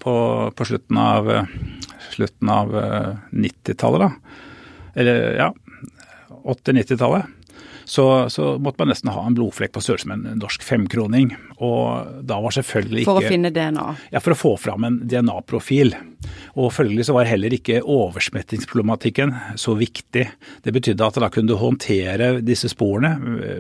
på, 0.03 0.17
på, 0.57 0.67
slutten 0.69 1.01
av, 1.01 1.31
av 2.53 2.75
90-tallet, 3.33 4.05
da, 4.05 4.41
eller 5.01 5.23
ja, 5.41 5.49
80-90-tallet, 6.45 7.31
så, 7.85 8.31
så, 8.33 8.55
måtte 8.59 8.83
man 8.83 8.93
nesten 8.93 9.13
ha 9.13 9.27
en 9.27 9.37
blodflekk 9.37 9.75
på 9.75 9.83
størrelse 9.85 10.09
med 10.11 10.25
en 10.25 10.41
norsk 10.43 10.65
femkroning. 10.65 11.35
Og 11.65 12.25
da 12.27 12.41
var 12.43 12.55
selvfølgelig 12.57 13.05
ikke 13.05 13.11
For 13.11 13.23
å 13.23 13.33
finne 13.35 13.53
DNA? 13.55 13.87
Ja, 14.15 14.23
for 14.25 14.35
å 14.35 14.39
få 14.39 14.55
fram 14.61 14.87
en 14.89 15.01
DNA-profil. 15.09 15.95
Og 16.61 16.73
følgelig 16.73 17.09
så 17.09 17.17
var 17.17 17.29
heller 17.29 17.55
ikke 17.55 17.83
oversmettingsproblematikken 17.83 19.35
så 19.61 19.77
viktig. 19.79 20.25
Det 20.65 20.75
betydde 20.75 21.09
at 21.09 21.21
da 21.21 21.31
kunne 21.33 21.53
du 21.53 21.61
håndtere 21.61 22.39
disse 22.45 22.71
sporene 22.73 23.15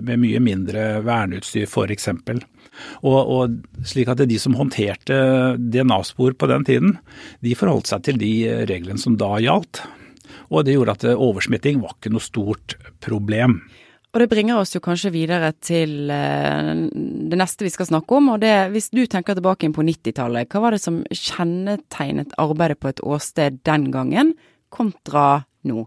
med 0.04 0.22
mye 0.22 0.42
mindre 0.42 0.86
verneutstyr 1.04 1.68
f.eks. 1.68 2.10
Og, 3.04 3.18
og, 3.18 3.58
slik 3.86 4.10
at 4.10 4.22
de 4.26 4.38
som 4.40 4.56
håndterte 4.58 5.16
DNA-spor 5.58 6.34
på 6.38 6.48
den 6.50 6.66
tiden, 6.66 6.96
de 7.44 7.54
forholdt 7.58 7.90
seg 7.90 8.06
til 8.08 8.18
de 8.20 8.32
reglene 8.70 9.00
som 9.00 9.18
da 9.20 9.36
gjaldt. 9.42 9.84
Og 10.50 10.66
det 10.66 10.76
gjorde 10.76 10.96
at 10.98 11.06
oversmitting 11.14 11.80
var 11.82 11.96
ikke 11.96 12.12
noe 12.14 12.24
stort 12.24 12.76
problem. 13.04 13.60
Og 14.14 14.20
det 14.22 14.28
bringer 14.30 14.60
oss 14.60 14.70
jo 14.76 14.80
kanskje 14.82 15.10
videre 15.10 15.48
til 15.58 16.06
uh, 16.06 16.70
det 16.86 17.38
neste 17.38 17.66
vi 17.66 17.72
skal 17.74 17.88
snakke 17.88 18.14
om. 18.14 18.30
Og 18.36 18.44
det, 18.44 18.52
hvis 18.70 18.92
du 18.94 19.02
tenker 19.10 19.34
tilbake 19.34 19.66
inn 19.66 19.74
på 19.74 19.82
90-tallet, 19.82 20.46
hva 20.54 20.62
var 20.62 20.76
det 20.76 20.84
som 20.84 21.00
kjennetegnet 21.10 22.36
arbeidet 22.38 22.78
på 22.78 22.92
et 22.92 23.02
åsted 23.02 23.58
den 23.66 23.88
gangen, 23.94 24.30
kontra 24.70 25.42
nå? 25.66 25.82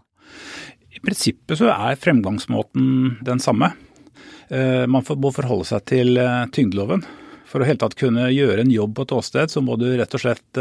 I 0.92 1.00
prinsippet 1.00 1.56
så 1.56 1.70
er 1.72 1.96
fremgangsmåten 1.96 3.16
den 3.24 3.40
samme. 3.40 3.72
Uh, 4.52 4.84
man 4.84 5.08
må 5.08 5.32
forholde 5.32 5.70
seg 5.70 5.88
til 5.88 6.20
uh, 6.20 6.44
tyngdeloven. 6.52 7.06
For 7.48 7.64
å 7.64 7.68
helt 7.70 7.80
tatt 7.80 7.96
kunne 7.96 8.28
gjøre 8.28 8.60
en 8.60 8.74
jobb 8.74 8.92
på 8.98 9.06
et 9.06 9.14
åsted, 9.16 9.48
så 9.48 9.62
må 9.64 9.78
du 9.80 9.86
rett 9.96 10.12
og 10.12 10.20
slett 10.20 10.58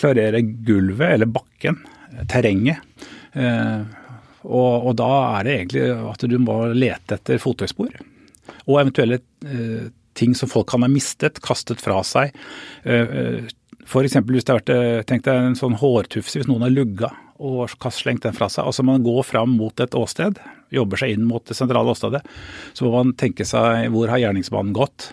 klarere 0.00 0.40
gulvet 0.40 1.18
eller 1.18 1.28
bakken, 1.28 1.76
terrenget. 2.32 2.80
Og, 4.44 4.88
og, 4.90 4.94
da 5.00 5.10
er 5.38 5.46
det 5.46 5.58
egentlig 5.58 5.84
at 6.12 6.24
du 6.28 6.38
må 6.42 6.58
lete 6.76 7.18
etter 7.18 7.40
fottøyspor. 7.42 7.92
Og 8.68 8.80
eventuelle 8.80 9.20
eh, 9.48 9.90
ting 10.18 10.34
som 10.36 10.50
folk 10.50 10.68
kan 10.70 10.84
ha 10.84 10.90
mistet, 10.90 11.40
kastet 11.44 11.82
fra 11.82 12.02
seg. 12.06 12.34
Eh, 12.84 13.44
F.eks. 13.84 14.16
hvis 14.16 14.46
det 14.46 14.52
har 14.52 14.60
vært 14.62 15.08
tenk 15.10 15.24
deg 15.26 15.50
en 15.50 15.58
sånn 15.58 15.76
hårtufse, 15.80 16.38
hvis 16.38 16.48
noen 16.48 16.64
har 16.64 16.72
lugga 16.72 17.10
og 17.44 17.72
slengt 17.92 18.24
den 18.24 18.36
fra 18.36 18.48
seg. 18.52 18.64
Altså 18.64 18.84
Man 18.86 19.04
går 19.04 19.24
fram 19.26 19.56
mot 19.58 19.80
et 19.82 19.96
åsted, 19.98 20.38
jobber 20.72 21.00
seg 21.00 21.16
inn 21.16 21.26
mot 21.28 21.44
det 21.44 21.56
sentrale 21.58 21.92
åstedet. 21.92 22.22
Så 22.72 22.86
må 22.86 22.94
man 22.94 23.12
tenke 23.20 23.44
seg 23.48 23.90
hvor 23.92 24.08
har 24.12 24.22
gjerningsmannen 24.22 24.72
gått? 24.76 25.10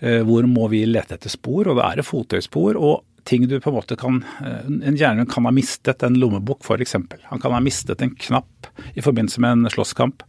Hvor 0.00 0.46
må 0.48 0.66
vi 0.72 0.82
lete 0.88 1.16
etter 1.16 1.32
spor? 1.32 1.70
Og 1.70 1.78
da 1.78 1.86
er 1.90 2.00
det 2.00 2.08
fotøyspor. 2.08 2.76
og 2.76 3.06
ting 3.24 3.46
du 3.48 3.56
på 3.60 3.70
en 3.70 3.76
måte 3.76 3.96
kan 3.98 4.22
En 4.40 4.96
gjerning 4.96 5.26
kan 5.30 5.46
ha 5.46 5.52
mistet 5.54 6.02
en 6.06 6.18
lommebok, 6.20 6.64
f.eks. 6.64 6.96
Han 7.30 7.42
kan 7.42 7.52
ha 7.54 7.60
mistet 7.60 8.02
en 8.02 8.14
knapp 8.14 8.70
i 8.94 9.02
forbindelse 9.02 9.40
med 9.42 9.52
en 9.52 9.70
slåsskamp. 9.72 10.24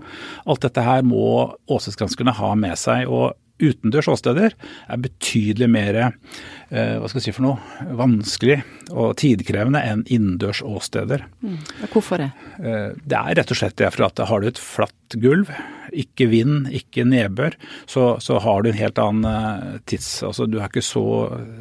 Alt 0.45 0.65
dette 0.65 0.83
her 0.85 1.05
må 1.07 1.23
åsesgranskerne 1.71 2.35
ha 2.37 2.53
med 2.55 2.77
seg. 2.79 3.07
og 3.07 3.37
utendørs 3.61 4.09
åsteder 4.11 4.55
er 4.55 5.01
betydelig 5.01 5.69
mer 5.71 5.99
eh, 6.01 6.95
hva 6.99 7.09
skal 7.09 7.19
jeg 7.19 7.27
si 7.29 7.35
for 7.35 7.45
noe, 7.45 7.91
vanskelig 7.97 8.61
og 8.91 9.15
tidkrevende 9.21 9.81
enn 9.85 10.05
innendørs 10.07 10.63
åsteder. 10.65 11.25
Mm. 11.43 11.59
Hvorfor 11.91 12.21
det? 12.21 12.31
Eh, 12.59 12.89
det 13.03 13.19
er 13.19 13.37
rett 13.39 13.53
og 13.53 13.61
slett 13.61 13.77
det 13.79 13.91
for 13.93 14.07
at 14.07 14.23
har 14.31 14.41
du 14.41 14.49
et 14.49 14.61
flatt 14.61 15.17
gulv, 15.21 15.49
ikke 15.91 16.29
vind, 16.31 16.69
ikke 16.71 17.03
nedbør, 17.03 17.57
så, 17.89 18.15
så, 18.23 18.37
har 18.39 18.63
du 18.63 18.71
en 18.71 18.79
helt 18.79 19.01
annen 19.01 19.27
eh, 19.27 19.81
tids... 19.91 20.09
Altså 20.27 20.47
du 20.47 20.59
er 20.59 20.69
ikke 20.69 20.85
så 20.85 21.03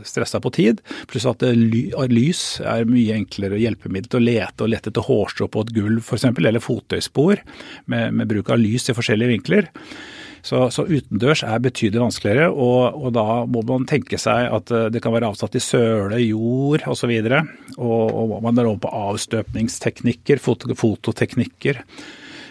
stressa 0.07 0.41
på 0.43 0.53
tid. 0.55 0.85
Pluss 1.11 1.27
at 1.29 1.43
ly, 1.43 1.89
lys 2.13 2.45
er 2.63 2.89
mye 2.89 3.19
enklere 3.19 3.59
hjelpemiddel 3.61 4.13
til 4.13 4.23
å 4.23 4.29
lete 4.29 4.67
og 4.67 4.73
lete 4.73 4.93
etter 4.93 5.07
hårstrå 5.07 5.51
på 5.51 5.67
et 5.67 5.75
gulv 5.77 6.05
f.eks., 6.05 6.29
eller 6.31 6.63
fotøyspor 6.63 7.43
med, 7.91 8.17
med 8.17 8.31
bruk 8.31 8.53
av 8.55 8.63
lys 8.63 8.89
i 8.91 8.97
forskjellige 8.97 9.35
vinkler. 9.35 9.71
Så, 10.47 10.63
så 10.73 10.87
utendørs 10.89 11.43
er 11.45 11.61
betydelig 11.61 12.01
vanskeligere, 12.01 12.49
og, 12.51 12.97
og, 12.97 13.11
da 13.17 13.43
må 13.45 13.65
man 13.69 13.85
tenke 13.89 14.19
seg 14.21 14.49
at 14.49 14.73
eh, 14.73 14.89
det 14.93 15.03
kan 15.05 15.13
være 15.13 15.29
avsatt 15.33 15.59
i 15.59 15.63
søle, 15.63 16.21
jord 16.25 16.87
osv. 16.89 17.13
Og, 17.13 17.77
og, 17.77 18.33
og 18.39 18.41
man 18.47 18.59
er 18.59 18.71
over 18.71 18.81
på 18.87 18.95
avstøpningsteknikker, 19.03 20.41
foto, 20.41 20.73
fototeknikker. 20.79 21.85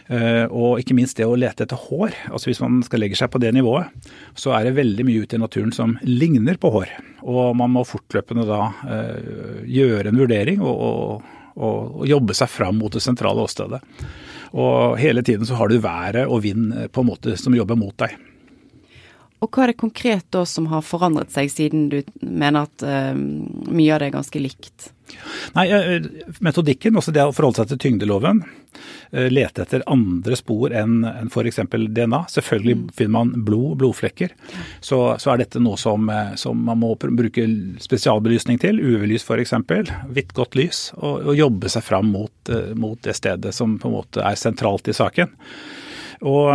Uh, 0.09 0.49
og 0.49 0.79
ikke 0.81 0.95
minst 0.97 1.19
det 1.19 1.27
å 1.29 1.35
lete 1.37 1.67
etter 1.67 1.77
hår. 1.77 2.15
Altså 2.33 2.49
Hvis 2.49 2.61
man 2.63 2.79
skal 2.81 3.03
legge 3.03 3.17
seg 3.19 3.29
på 3.29 3.41
det 3.41 3.51
nivået, 3.53 3.93
så 4.33 4.55
er 4.57 4.65
det 4.65 4.77
veldig 4.79 5.05
mye 5.05 5.21
ute 5.21 5.37
i 5.37 5.41
naturen 5.41 5.73
som 5.75 5.93
ligner 6.01 6.57
på 6.57 6.71
hår. 6.73 6.95
Og 7.29 7.53
man 7.57 7.75
må 7.75 7.85
fortløpende 7.85 8.47
da 8.49 8.63
uh, 8.73 9.59
gjøre 9.69 10.09
en 10.09 10.17
vurdering 10.17 10.63
og, 10.65 10.81
og, 10.81 11.35
og, 11.61 12.01
jobbe 12.09 12.33
seg 12.37 12.49
fram 12.49 12.81
mot 12.81 12.95
det 12.95 13.03
sentrale 13.05 13.45
åstedet. 13.45 13.83
Og 14.53 14.97
hele 14.97 15.23
tiden 15.25 15.45
så 15.45 15.57
har 15.59 15.69
du 15.69 15.77
været 15.83 16.25
og 16.25 16.43
vind 16.45 16.73
eh, 16.73 16.87
på 16.87 17.03
en 17.03 17.09
måte 17.11 17.35
som 17.37 17.55
jobber 17.57 17.77
mot 17.79 17.95
deg. 18.01 18.15
Og 19.39 19.47
hva 19.47 19.63
er 19.63 19.71
det 19.71 19.79
konkret 19.79 20.25
da 20.35 20.43
som 20.49 20.67
har 20.71 20.83
forandret 20.83 21.31
seg, 21.31 21.51
siden 21.51 21.85
du 21.91 22.01
mener 22.19 22.67
at 22.67 22.83
uh, 22.83 23.15
mye 23.15 23.93
av 23.95 24.01
det 24.01 24.09
er 24.09 24.17
ganske 24.17 24.41
likt? 24.41 24.89
Nei, 25.55 25.65
Metodikken, 26.45 26.97
også 26.99 27.13
det 27.15 27.23
å 27.25 27.33
forholde 27.35 27.61
seg 27.61 27.71
til 27.71 27.81
tyngdeloven, 27.85 28.41
lete 29.11 29.63
etter 29.63 29.83
andre 29.89 30.37
spor 30.37 30.73
enn 30.75 31.01
f.eks. 31.25 31.61
DNA. 31.69 32.19
Selvfølgelig 32.29 32.75
mm. 32.77 32.83
finner 32.97 33.15
man 33.15 33.31
blod, 33.45 33.79
blodflekker. 33.81 34.35
Så, 34.85 34.99
så 35.21 35.33
er 35.33 35.41
dette 35.43 35.61
noe 35.63 35.79
som, 35.81 36.05
som, 36.39 36.59
man 36.69 36.81
må 36.83 36.93
bruke 36.99 37.47
spesialbelysning 37.81 38.61
til. 38.61 38.81
UV-lys 38.81 39.25
f.eks. 39.25 39.55
Hvitt 40.13 40.35
godt 40.37 40.59
lys. 40.59 40.83
Og, 40.99 41.25
og, 41.25 41.33
jobbe 41.39 41.71
seg 41.71 41.85
fram 41.87 42.13
mot, 42.13 42.53
mot 42.77 43.01
det 43.05 43.17
stedet 43.17 43.55
som 43.55 43.79
på 43.81 43.89
en 43.89 43.97
måte 43.97 44.25
er 44.25 44.37
sentralt 44.39 44.91
i 44.91 44.97
saken. 44.97 45.33
Og 46.29 46.51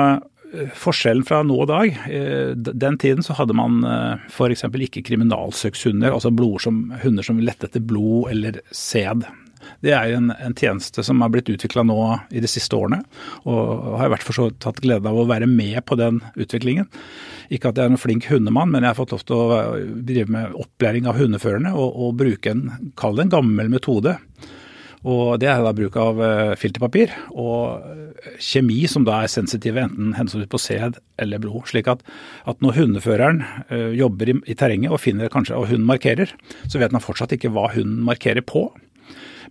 forskjellen 0.79 1.25
fra 1.27 1.43
nå 1.47 1.57
og 1.65 1.71
dag 1.71 1.95
eh, 2.09 2.53
Den 2.55 2.99
tiden 3.01 3.25
så 3.25 3.37
hadde 3.39 3.57
man 3.57 3.83
eh, 3.89 4.27
f.eks. 4.31 4.67
ikke 4.67 5.05
kriminalsøkshunder, 5.07 6.15
altså 6.15 6.33
som, 6.63 6.85
hunder 7.03 7.27
som 7.27 7.41
lette 7.41 7.69
etter 7.69 7.83
blod 7.85 8.31
eller 8.33 8.61
sæd. 8.71 9.27
Det 9.85 9.93
er 9.97 10.13
en, 10.17 10.31
en, 10.33 10.55
tjeneste 10.57 11.03
som 11.05 11.21
har 11.25 11.31
blitt 11.33 11.49
utvikla 11.49 11.85
nå 11.87 11.99
i 12.35 12.43
de 12.43 12.51
siste 12.51 12.77
årene, 12.77 13.03
og 13.49 13.97
har 13.99 14.09
i 14.09 14.13
hvert 14.15 14.27
fall 14.27 14.53
tatt 14.61 14.83
glede 14.85 15.09
av 15.09 15.19
å 15.19 15.27
være 15.29 15.49
med 15.51 15.81
på 15.89 15.97
den 16.01 16.21
utviklingen. 16.37 16.89
Ikke 17.53 17.71
at 17.71 17.79
jeg 17.79 17.89
er 17.89 17.93
noen 17.93 18.01
flink 18.01 18.29
hundemann, 18.31 18.73
men 18.73 18.85
jeg 18.85 18.93
har 18.93 18.99
fått 18.99 19.15
lov 19.15 19.25
til 19.29 19.41
å 19.41 19.63
drive 20.09 20.33
med 20.33 20.57
opplæring 20.65 21.09
av 21.09 21.19
hundeførerne 21.21 21.75
og, 21.77 21.89
og 21.97 22.17
bruke 22.21 22.53
en, 22.53 22.93
kall 23.01 23.19
det 23.19 23.27
en 23.27 23.35
gammel 23.39 23.73
metode 23.73 24.17
og 25.05 25.41
Det 25.41 25.51
er 25.51 25.61
da 25.61 25.73
bruk 25.77 25.97
av 26.01 26.21
eh, 26.25 26.55
filterpapir 26.57 27.13
og 27.33 27.85
eh, 27.85 28.39
kjemi 28.41 28.85
som 28.89 29.05
da 29.05 29.21
er 29.21 29.33
sensitive 29.33 29.83
enten 29.85 30.15
hensynsvis 30.17 30.49
på 30.53 30.61
sæd 30.63 30.97
eller 31.21 31.43
blod. 31.43 31.69
slik 31.69 31.91
at, 31.93 32.01
at 32.49 32.65
når 32.65 32.79
hundeføreren 32.79 33.43
uh, 33.69 33.93
jobber 33.95 34.33
i, 34.33 34.35
i, 34.49 34.57
terrenget 34.57 34.95
og 34.95 35.03
finner 35.03 35.31
kanskje 35.31 35.59
og 35.59 35.69
hunden 35.69 35.87
markerer, 35.87 36.33
så 36.67 36.81
vet 36.81 36.95
man 36.95 37.05
fortsatt 37.05 37.37
ikke 37.37 37.53
hva 37.53 37.69
hunden 37.75 38.01
markerer 38.07 38.43
på. 38.43 38.71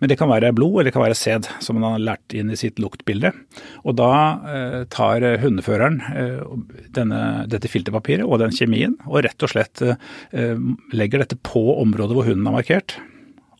Men 0.02 0.10
det 0.10 0.18
kan 0.20 0.32
være 0.32 0.52
blod 0.58 0.82
eller 0.82 0.90
det 0.90 0.96
kan 0.98 1.06
være 1.06 1.20
sæd 1.20 1.48
som 1.64 1.78
man 1.78 1.86
har 1.94 2.04
lært 2.10 2.36
inn 2.36 2.50
i 2.52 2.58
sitt 2.60 2.82
luktbilde. 2.82 3.32
Og 3.86 3.96
da 4.02 4.12
uh, 4.42 4.82
tar 4.92 5.24
hundeføreren 5.46 6.02
uh, 6.02 6.58
denne, 6.98 7.24
dette 7.48 7.72
filterpapiret 7.72 8.26
og 8.26 8.42
den 8.42 8.58
kjemien 8.58 8.98
og 9.06 9.22
rett 9.28 9.46
og 9.46 9.54
slett 9.54 9.86
legger 10.94 11.22
dette 11.22 11.38
på 11.46 11.62
området 11.78 12.18
hvor 12.18 12.26
hunden 12.26 12.50
har 12.50 12.58
markert 12.58 12.98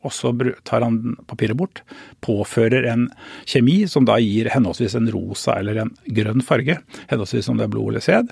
og 0.04 0.14
så 0.16 0.34
tar 0.68 0.86
han 0.86 1.16
papiret 1.30 1.58
bort, 1.60 1.82
påfører 2.26 2.88
en 2.92 3.08
kjemi 3.50 3.84
som 3.90 4.08
da 4.08 4.20
gir 4.22 4.52
henholdsvis 4.54 4.98
en 5.00 5.10
rosa 5.14 5.58
eller 5.60 5.84
en 5.84 5.94
grønn 6.16 6.44
farge, 6.46 6.78
henholdsvis 7.12 7.50
om 7.52 7.60
det 7.60 7.68
er 7.68 7.74
blod 7.74 7.94
eller 7.94 8.06
sæd. 8.06 8.32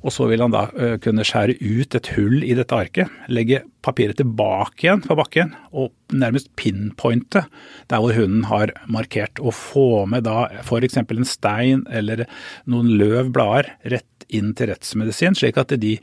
Og 0.00 0.14
så 0.14 0.24
vil 0.30 0.40
han 0.40 0.54
da 0.54 0.64
kunne 1.04 1.26
skjære 1.28 1.58
ut 1.60 1.96
et 1.98 2.08
hull 2.16 2.40
i 2.40 2.54
dette 2.56 2.72
arket, 2.72 3.10
legge 3.28 3.60
papiret 3.84 4.16
tilbake 4.20 4.86
igjen 4.86 5.02
på 5.04 5.16
bakken 5.18 5.52
og 5.76 5.92
nærmest 6.12 6.48
pinpointe 6.56 7.44
der 7.90 8.00
hvor 8.00 8.16
hunden 8.16 8.46
har 8.48 8.72
markert, 8.88 9.40
og 9.40 9.52
få 9.56 10.06
med 10.08 10.24
da 10.24 10.46
f.eks. 10.64 10.96
en 11.02 11.28
stein 11.28 11.84
eller 11.90 12.24
noen 12.64 12.88
løv, 12.96 13.28
blader, 13.36 13.74
rett 13.92 14.08
inn 14.36 14.54
til 14.56 14.70
rettsmedisin, 14.72 15.36
slik 15.38 15.58
at 15.60 15.74
de 15.80 15.96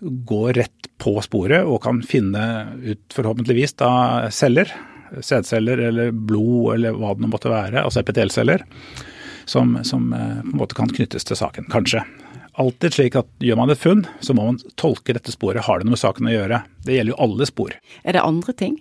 går 0.00 0.56
rett 0.60 0.90
på 1.02 1.16
sporet 1.24 1.66
og 1.66 1.82
kan 1.84 2.02
finne 2.06 2.42
ut 2.82 3.16
forhåpentligvis 3.16 3.76
da 3.82 3.92
celler, 4.34 4.70
sædceller 5.20 5.82
eller 5.90 6.12
blod 6.12 6.76
eller 6.76 6.96
hva 6.96 7.14
det 7.18 7.30
måtte 7.30 7.52
være, 7.52 7.82
altså 7.82 8.02
epitelceller, 8.02 8.64
som, 9.44 9.74
som 9.84 10.12
eh, 10.14 10.38
på 10.44 10.54
en 10.54 10.60
måte 10.60 10.78
kan 10.78 10.92
knyttes 10.92 11.26
til 11.28 11.38
saken, 11.38 11.66
kanskje. 11.72 12.04
Alltid 12.60 12.94
slik 12.94 13.16
at 13.16 13.28
gjør 13.40 13.58
man 13.62 13.72
et 13.72 13.80
funn, 13.80 14.04
så 14.20 14.36
må 14.36 14.44
man 14.44 14.60
tolke 14.80 15.14
dette 15.16 15.32
sporet. 15.32 15.64
Har 15.64 15.80
det 15.80 15.88
noe 15.88 15.96
med 15.96 16.02
saken 16.02 16.28
å 16.28 16.34
gjøre? 16.34 16.60
Det 16.84 16.98
gjelder 16.98 17.14
jo 17.14 17.20
alle 17.24 17.48
spor. 17.48 17.76
Er 18.04 18.16
det 18.16 18.24
andre 18.24 18.52
ting? 18.56 18.76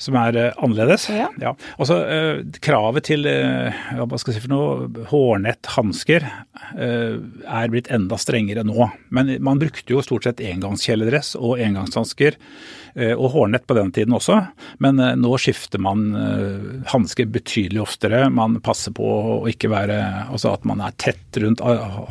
Som 0.00 0.16
er 0.18 0.36
uh, 0.38 0.62
annerledes. 0.64 1.08
Ja. 1.12 1.28
ja. 1.40 1.54
Også, 1.80 1.98
uh, 2.04 2.60
kravet 2.64 3.08
til 3.08 3.26
uh, 3.28 3.82
hva 4.04 4.20
skal 4.20 4.34
jeg 4.34 4.40
si 4.40 4.44
for 4.46 4.54
noe, 4.54 5.04
hårnett, 5.10 5.74
hansker, 5.74 6.26
er 6.74 7.70
blitt 7.70 7.90
enda 7.92 8.16
strengere 8.18 8.64
nå. 8.66 8.88
Men 9.14 9.34
man 9.44 9.60
brukte 9.60 9.94
jo 9.94 10.02
stort 10.04 10.26
sett 10.26 10.40
engangskjeledress 10.42 11.34
og 11.36 11.60
engangshansker 11.62 12.38
og 13.18 13.24
hårnett 13.34 13.64
på 13.66 13.74
den 13.76 13.90
tiden 13.94 14.14
også. 14.14 14.36
Men 14.82 15.00
nå 15.18 15.32
skifter 15.42 15.82
man 15.82 16.06
hansker 16.88 17.26
betydelig 17.34 17.82
oftere. 17.82 18.22
Man 18.32 18.60
passer 18.64 18.94
på 18.94 19.04
å 19.04 19.34
ikke 19.50 19.70
være 19.72 19.98
Altså 20.24 20.52
at 20.54 20.64
man 20.68 20.80
er 20.84 20.94
tett 21.00 21.38
rundt 21.42 21.62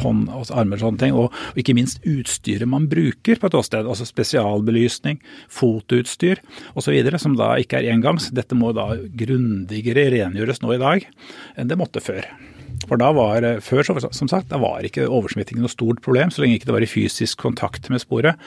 hånd 0.03 0.27
og 0.27 0.51
armer 0.51 0.77
og 0.77 0.83
sånne 0.83 1.01
ting. 1.01 1.15
Og, 1.17 1.31
og 1.31 1.59
ikke 1.59 1.75
minst 1.77 2.03
utstyret 2.07 2.69
man 2.69 2.89
bruker 2.91 3.39
på 3.39 3.49
et 3.49 3.57
åsted. 3.57 3.87
Altså 3.87 4.07
spesialbelysning, 4.07 5.21
fotoutstyr 5.51 6.43
osv. 6.75 6.99
som 7.17 7.39
da 7.39 7.53
ikke 7.63 7.72
er 7.77 7.91
engangs. 7.93 8.29
Dette 8.35 8.57
må 8.57 8.71
da 8.75 8.93
grundigere 8.97 10.09
rengjøres 10.13 10.63
nå 10.63 10.75
i 10.75 10.81
dag 10.81 11.07
enn 11.57 11.69
det 11.69 11.79
måtte 11.79 12.03
før. 12.03 12.27
For 12.87 12.99
da 12.99 13.11
var, 13.15 13.45
Før 13.63 13.85
som 13.85 14.27
sagt, 14.27 14.49
da 14.49 14.59
var 14.59 14.83
ikke 14.83 15.05
oversmitting 15.07 15.61
noe 15.61 15.71
stort 15.71 16.01
problem, 16.03 16.31
så 16.33 16.43
lenge 16.43 16.57
ikke 16.57 16.71
det 16.71 16.75
var 16.75 16.85
i 16.85 16.89
fysisk 16.89 17.39
kontakt 17.45 17.87
med 17.93 18.01
sporet. 18.03 18.39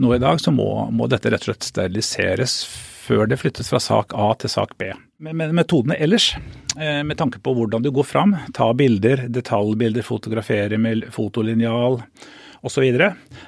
Nå 0.00 0.14
i 0.16 0.22
dag 0.22 0.40
så 0.42 0.54
må, 0.54 0.88
må 0.90 1.06
dette 1.10 1.30
rett 1.30 1.44
og 1.44 1.52
slett 1.52 1.68
steriliseres 1.68 2.56
før 3.04 3.28
det 3.28 3.38
flyttes 3.40 3.68
fra 3.70 3.80
sak 3.82 4.14
A 4.16 4.30
til 4.40 4.50
sak 4.50 4.76
B. 4.80 4.88
Men 5.24 5.52
metodene 5.56 5.96
ellers, 6.00 6.32
eh, 6.78 7.02
med 7.04 7.18
tanke 7.20 7.40
på 7.44 7.52
hvordan 7.56 7.84
du 7.84 7.90
går 7.94 8.06
fram, 8.08 8.34
ta 8.56 8.70
bilder, 8.76 9.26
detaljbilder, 9.28 10.06
fotografere 10.06 10.80
med 10.80 11.06
fotolinjal, 11.12 12.00
osv. 12.64 12.84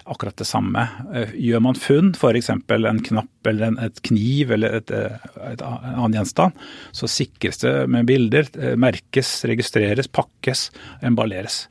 Akkurat 0.04 0.37
det 0.37 0.46
samme. 0.46 0.85
Eh, 1.14 1.32
gjør 1.49 1.62
man 1.64 1.78
funn, 1.80 2.12
f.eks. 2.16 2.50
en 2.52 3.02
knapp 3.08 3.49
eller 3.49 3.70
en, 3.70 3.78
et 3.80 4.00
kniv 4.04 4.52
eller 4.56 4.78
et, 4.80 4.92
eh, 4.92 5.26
et, 5.52 5.62
annen 5.64 6.16
gjenstand, 6.18 6.56
så 6.96 7.08
sikres 7.11 7.62
det 7.62 7.73
med 7.92 8.08
bilder, 8.08 8.50
eh, 8.61 8.75
merkes, 8.80 9.30
registreres, 9.49 10.11
pakkes, 10.12 10.66
emballeres. 11.06 11.62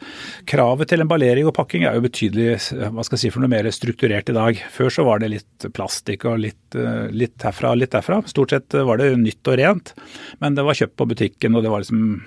Kravet 0.50 0.90
til 0.92 1.06
emballering 1.06 1.50
og 1.50 1.56
pakking 1.58 1.86
er 1.86 1.98
jo 1.98 2.06
betydelig 2.08 2.48
hva 2.74 3.06
skal 3.06 3.18
jeg 3.18 3.26
si, 3.28 3.34
for 3.36 3.44
noe 3.44 3.54
mer 3.54 3.70
strukturert 3.76 4.32
i 4.32 4.38
dag. 4.38 4.64
Før 4.74 4.94
så 4.94 5.06
var 5.08 5.22
det 5.22 5.34
litt 5.36 5.70
plastikk 5.76 6.26
og 6.30 6.42
litt, 6.48 6.80
litt 7.14 7.46
herfra 7.46 7.76
og 7.76 7.84
litt 7.84 7.94
derfra. 7.94 8.22
Stort 8.30 8.56
sett 8.56 8.80
var 8.88 9.02
det 9.02 9.14
nytt 9.22 9.52
og 9.52 9.60
rent, 9.62 9.94
men 10.42 10.58
det 10.58 10.66
var 10.66 10.78
kjøpt 10.78 10.98
på 10.98 11.10
butikken 11.14 11.56
og 11.56 11.66
det 11.66 11.74
var 11.74 11.86
liksom 11.86 12.18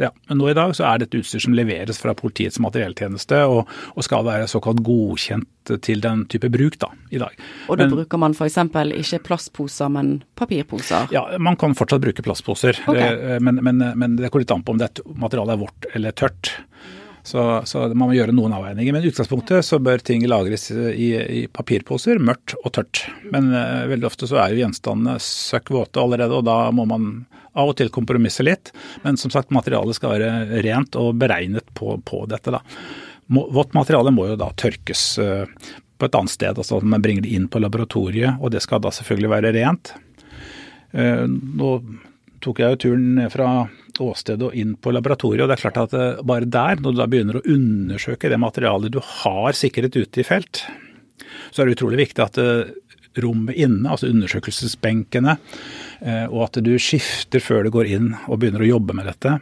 Ja, 0.00 0.08
men 0.30 0.38
nå 0.40 0.48
i 0.48 0.56
dag 0.56 0.72
så 0.76 0.86
er 0.88 1.02
dette 1.02 1.18
utstyr 1.20 1.42
som 1.44 1.54
leveres 1.56 1.98
fra 2.00 2.14
politiets 2.16 2.56
materielltjeneste 2.62 3.42
og, 3.50 3.68
og 3.92 4.06
skal 4.06 4.24
være 4.24 4.46
såkalt 4.48 4.80
godkjent 4.86 5.72
til 5.84 6.00
den 6.00 6.24
type 6.32 6.48
bruk 6.52 6.78
da, 6.80 6.88
i 7.12 7.20
dag. 7.20 7.36
Og 7.68 7.76
da 7.76 7.84
men, 7.84 7.98
bruker 7.98 8.22
man 8.22 8.32
f.eks. 8.32 8.56
ikke 8.96 9.20
plastposer, 9.28 9.92
men 9.92 10.14
papirposer? 10.40 11.12
Ja, 11.14 11.26
man 11.38 11.58
kan 11.60 11.76
fortsatt 11.76 12.00
bruke 12.02 12.24
plastposer, 12.24 12.80
okay. 12.88 13.36
Eh, 13.36 13.44
men, 13.44 13.60
men, 13.66 13.84
men, 14.00 14.16
det 14.16 14.32
går 14.32 14.46
litt 14.46 14.56
an 14.56 14.64
på 14.64 14.74
om 14.74 14.80
dette 14.80 15.04
materialet 15.20 15.54
er 15.58 15.62
vårt 15.66 15.90
eller 15.92 16.16
tørt. 16.16 16.54
Så, 17.30 17.42
så, 17.64 17.84
man 17.94 18.08
må 18.08 18.14
gjøre 18.16 18.34
noen 18.34 18.56
avveininger. 18.56 18.94
Men 18.96 19.04
i 19.04 19.10
utgangspunktet 19.12 19.62
så 19.62 19.78
bør 19.82 20.02
ting 20.02 20.24
lagres 20.26 20.66
i, 20.74 21.10
i 21.14 21.42
papirposer, 21.46 22.18
mørkt 22.18 22.56
og 22.58 22.72
tørt. 22.74 23.04
Men 23.30 23.52
uh, 23.54 23.86
veldig 23.90 24.08
ofte 24.08 24.26
så 24.26 24.40
er 24.42 24.50
jo 24.50 24.64
gjenstandene 24.64 25.14
søkk 25.22 25.70
våte 25.76 26.02
allerede, 26.02 26.40
og 26.40 26.48
da 26.48 26.56
må 26.74 26.88
man 26.90 27.12
av 27.58 27.70
og 27.70 27.76
til 27.78 27.90
kompromisse 27.94 28.42
litt, 28.46 28.72
men 29.02 29.18
som 29.18 29.30
sagt, 29.30 29.50
materialet 29.54 29.98
skal 29.98 30.14
være 30.14 30.60
rent 30.66 30.98
og 30.98 31.16
beregnet 31.22 31.70
på, 31.78 31.96
på 32.06 32.24
dette. 32.30 32.54
da. 32.54 32.62
Vått 33.30 33.74
materiale 33.78 34.10
må 34.14 34.26
jo 34.32 34.38
da 34.40 34.50
tørkes 34.58 35.04
uh, 35.22 35.46
på 36.00 36.08
et 36.08 36.18
annet 36.18 36.34
sted, 36.34 36.58
altså 36.58 36.80
man 36.82 37.02
bringer 37.04 37.26
det 37.26 37.34
inn 37.36 37.46
på 37.50 37.62
laboratoriet, 37.62 38.42
og 38.42 38.50
det 38.54 38.64
skal 38.64 38.82
da 38.82 38.90
selvfølgelig 38.94 39.30
være 39.34 39.52
rent. 39.58 39.92
Nå 40.90 41.68
tok 42.42 42.62
jeg 42.62 42.72
jo 42.72 42.78
turen 42.86 43.04
ned 43.18 43.28
fra 43.30 43.50
åstedet 44.02 44.48
og 44.48 44.58
inn 44.58 44.76
på 44.80 44.92
laboratoriet, 44.94 45.44
og 45.44 45.50
det 45.50 45.58
er 45.58 45.64
klart 45.64 45.80
at 45.84 45.96
uh, 45.96 46.22
bare 46.26 46.48
der, 46.48 46.80
når 46.80 46.94
du 46.94 47.00
da 47.00 47.08
begynner 47.10 47.40
å 47.40 47.46
undersøke 47.46 48.30
det 48.32 48.40
materialet 48.40 48.94
du 48.94 49.00
har 49.04 49.56
sikret 49.58 49.96
ute 49.96 50.22
i 50.22 50.26
felt, 50.26 50.64
så 51.50 51.62
er 51.62 51.68
det 51.68 51.78
utrolig 51.78 52.04
viktig 52.04 52.24
at 52.24 52.38
rommet 53.20 53.58
inne, 53.58 53.90
altså 53.90 54.06
undersøkelsesbenkene, 54.06 55.34
Eh, 56.00 56.26
og 56.32 56.46
at 56.46 56.58
du 56.64 56.72
skifter 56.80 57.42
før 57.44 57.66
du 57.66 57.72
går 57.74 57.90
inn 57.92 58.08
og 58.26 58.40
begynner 58.40 58.64
å 58.64 58.70
jobbe 58.70 58.96
med 58.96 59.08
dette. 59.10 59.36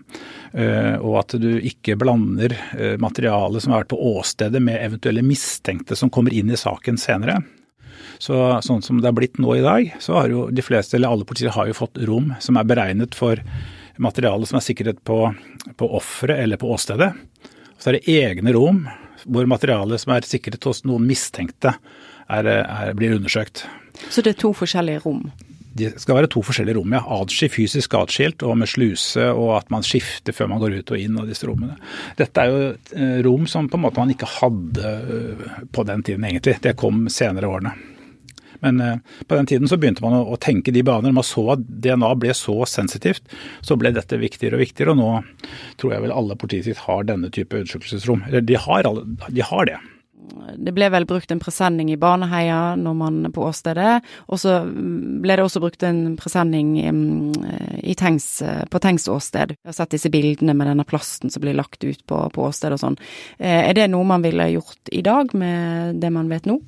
Eh, 0.53 0.97
og 0.97 1.21
at 1.23 1.37
du 1.41 1.51
ikke 1.57 1.99
blander 2.01 2.55
materialet 3.01 3.63
som 3.63 3.75
har 3.75 3.85
vært 3.85 3.93
på 3.93 4.01
åstedet 4.17 4.63
med 4.65 4.81
eventuelle 4.83 5.25
mistenkte 5.27 5.97
som 5.99 6.11
kommer 6.11 6.35
inn 6.35 6.51
i 6.51 6.59
saken 6.59 6.99
senere. 7.01 7.41
Så, 8.19 8.35
sånn 8.67 8.83
som 8.83 8.99
det 8.99 9.07
har 9.07 9.15
blitt 9.15 9.39
nå 9.39 9.53
i 9.55 9.63
dag, 9.63 9.93
så 10.03 10.17
har 10.17 10.33
jo 10.33 10.49
de 10.51 10.63
fleste, 10.65 10.97
eller 10.99 11.13
alle 11.13 11.27
politier 11.29 11.55
har 11.55 11.69
jo 11.71 11.77
fått 11.79 12.01
rom 12.09 12.33
som 12.43 12.59
er 12.59 12.67
beregnet 12.67 13.15
for 13.15 13.39
materiale 14.03 14.49
som 14.49 14.59
er 14.59 14.65
sikret 14.65 15.03
på, 15.07 15.21
på 15.77 15.91
offeret 15.99 16.45
eller 16.45 16.61
på 16.61 16.71
åstedet. 16.75 17.13
Så 17.79 17.91
er 17.91 17.99
det 17.99 18.17
egne 18.19 18.55
rom 18.57 18.85
hvor 19.29 19.49
materialet 19.51 20.01
som 20.01 20.15
er 20.15 20.27
sikret 20.27 20.65
hos 20.65 20.85
noen 20.87 21.05
mistenkte, 21.09 21.75
er, 22.31 22.49
er, 22.49 22.95
blir 22.97 23.17
undersøkt. 23.17 23.65
Så 24.09 24.23
det 24.23 24.37
er 24.37 24.43
to 24.45 24.53
forskjellige 24.57 25.03
rom? 25.05 25.27
det 25.79 25.91
skal 26.03 26.19
være 26.19 26.31
to 26.33 26.43
forskjellige 26.45 26.79
rom. 26.79 26.95
ja. 26.97 27.03
Adski, 27.19 27.49
fysisk 27.53 27.95
atskilt 27.99 28.43
og 28.47 28.57
med 28.59 28.71
sluse, 28.71 29.29
og 29.31 29.55
at 29.59 29.71
man 29.75 29.87
skifter 29.87 30.35
før 30.37 30.51
man 30.53 30.63
går 30.63 30.81
ut 30.81 30.95
og 30.95 31.03
inn 31.03 31.19
av 31.21 31.29
disse 31.31 31.47
rommene. 31.49 31.79
Dette 32.19 32.43
er 32.43 32.51
jo 32.51 32.65
eh, 32.73 33.19
rom 33.27 33.47
som 33.51 33.69
på 33.71 33.79
en 33.79 33.85
måte 33.87 34.03
man 34.03 34.15
ikke 34.15 34.31
hadde 34.39 34.95
eh, 34.97 35.47
på 35.75 35.87
den 35.89 36.05
tiden, 36.07 36.27
egentlig. 36.29 36.59
Det 36.65 36.75
kom 36.79 37.07
senere 37.13 37.51
årene. 37.51 37.75
Men 38.65 38.81
eh, 38.81 38.97
på 39.27 39.39
den 39.39 39.51
tiden 39.51 39.71
så 39.71 39.79
begynte 39.81 40.05
man 40.05 40.17
å, 40.19 40.39
tenke 40.41 40.75
de 40.75 40.85
baner. 40.87 41.15
Man 41.15 41.27
så 41.27 41.45
at 41.55 41.67
DNA 41.67 42.15
ble 42.21 42.35
så 42.37 42.57
sensitivt, 42.69 43.29
så 43.65 43.79
ble 43.79 43.93
dette 43.97 44.21
viktigere 44.21 44.59
og 44.59 44.65
viktigere. 44.65 44.95
Og 44.95 45.01
nå 45.01 45.77
tror 45.81 45.95
jeg 45.95 46.07
vel 46.07 46.17
alle 46.17 46.39
politidistrikt 46.39 46.87
har 46.89 47.07
denne 47.09 47.31
type 47.35 47.57
undersøkelsesrom. 47.57 48.27
De 48.39 48.59
har, 48.59 48.89
alle, 48.89 49.07
de 49.29 49.45
har 49.45 49.71
det. 49.71 49.79
Det 50.59 50.73
ble 50.77 50.89
vel 50.93 51.07
brukt 51.09 51.31
en 51.33 51.41
presenning 51.41 51.91
i 51.93 51.99
Baneheia 52.01 52.75
når 52.79 52.97
man 52.99 53.19
på 53.35 53.45
åstedet, 53.49 53.99
og 54.29 54.41
så 54.41 54.59
ble 54.67 55.37
det 55.39 55.45
også 55.45 55.63
brukt 55.63 55.85
en 55.87 56.17
presenning 56.21 56.75
i 56.79 57.95
tengs, 57.99 58.27
på 58.71 58.83
Tengs 58.83 59.09
åsted. 59.13 59.55
Jeg 59.57 59.71
har 59.71 59.79
sett 59.79 59.95
disse 59.95 60.13
bildene 60.13 60.57
med 60.57 60.71
denne 60.71 60.87
plasten 60.89 61.33
som 61.33 61.45
blir 61.45 61.57
lagt 61.57 61.85
ut 61.85 62.03
på, 62.09 62.21
på 62.35 62.49
åstedet 62.49 62.79
og 62.79 62.83
sånn. 62.83 62.99
Eh, 63.39 63.71
er 63.71 63.77
det 63.79 63.89
noe 63.93 64.07
man 64.09 64.25
ville 64.25 64.51
gjort 64.53 64.93
i 64.93 65.05
dag 65.05 65.33
med 65.39 66.03
det 66.03 66.13
man 66.15 66.31
vet 66.33 66.49
nå? 66.49 66.59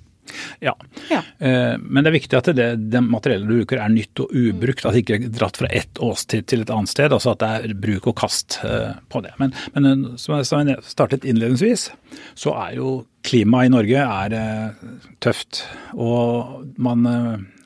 Ja, 0.60 0.76
ja. 1.10 1.22
Eh, 1.38 1.76
men 1.80 2.04
det 2.04 2.10
er 2.10 2.16
viktig 2.16 2.38
at 2.38 2.50
det, 2.56 2.68
det, 2.92 3.02
materiellet 3.04 3.48
du 3.48 3.60
bruker 3.60 3.80
er 3.82 3.92
nytt 3.92 4.22
og 4.22 4.34
ubrukt. 4.34 4.84
At 4.84 4.96
det 4.96 5.04
ikke 5.04 5.18
er 5.18 5.32
dratt 5.34 5.60
fra 5.60 5.70
ett 5.74 6.00
årstid 6.02 6.48
til 6.50 6.64
et 6.64 6.72
annet 6.74 6.92
sted. 6.92 7.14
Altså 7.14 7.34
at 7.34 7.42
det 7.42 7.50
er 7.50 7.78
bruk 7.82 8.10
og 8.12 8.18
kast 8.20 8.60
eh, 8.66 8.92
på 9.10 9.22
det. 9.24 9.34
Men, 9.42 9.54
men 9.76 9.90
eh, 9.90 10.04
som 10.20 10.36
jeg 10.36 10.78
startet 10.86 11.26
innledningsvis, 11.28 11.88
så 12.38 12.54
er 12.66 12.76
jo 12.78 13.00
klimaet 13.26 13.70
i 13.70 13.74
Norge 13.74 14.04
er 14.04 14.36
tøft. 15.20 15.64
Og 16.00 16.70
man 16.80 17.04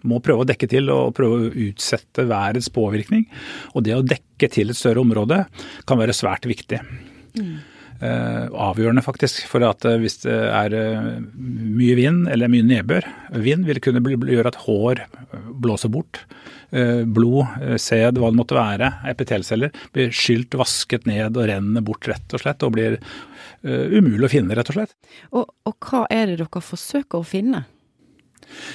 må 0.05 0.18
prøve 0.24 0.44
å 0.44 0.48
dekke 0.48 0.68
til 0.68 0.90
og 0.92 1.14
prøve 1.16 1.37
å 1.38 1.52
utsette 1.68 2.26
værets 2.28 2.70
påvirkning. 2.74 3.28
Og 3.74 3.87
det 3.87 3.94
å 3.96 4.05
dekke 4.05 4.50
til 4.52 4.72
et 4.72 4.78
større 4.78 5.05
område 5.05 5.44
kan 5.88 6.00
være 6.00 6.16
svært 6.16 6.48
viktig. 6.50 6.83
Mm. 7.38 7.55
Eh, 8.02 8.46
avgjørende, 8.50 9.04
faktisk. 9.04 9.44
For 9.48 9.64
at 9.64 9.85
eh, 9.87 10.00
hvis 10.02 10.18
det 10.24 10.35
er 10.35 10.74
eh, 10.74 11.11
mye 11.30 11.94
vind 11.96 12.26
eller 12.33 12.50
mye 12.50 12.66
nedbør 12.66 13.07
Vind 13.44 13.68
vil 13.68 13.78
kunne 13.83 14.02
gjøre 14.02 14.50
at 14.50 14.59
hår 14.66 15.04
blåser 15.62 15.92
bort. 15.92 16.24
Blod, 16.74 17.52
sæd, 17.78 18.16
hva 18.18 18.33
det 18.33 18.38
måtte 18.38 18.57
være, 18.57 18.88
epitelceller, 19.07 19.70
blir 19.94 20.09
skylt, 20.14 20.57
vasket 20.59 21.04
ned 21.07 21.37
og 21.38 21.46
renner 21.46 21.85
bort, 21.87 22.09
rett 22.11 22.35
og 22.35 22.42
slett. 22.42 22.64
Og 22.66 22.72
blir 22.74 22.96
umulig 23.62 24.26
å 24.26 24.33
finne, 24.33 24.57
rett 24.59 24.72
og 24.72 24.78
slett. 24.80 24.94
Og, 25.30 25.52
og 25.70 25.87
hva 25.87 26.02
er 26.11 26.33
det 26.33 26.40
dere 26.40 26.62
forsøker 26.66 27.22
å 27.22 27.28
finne? 27.28 27.62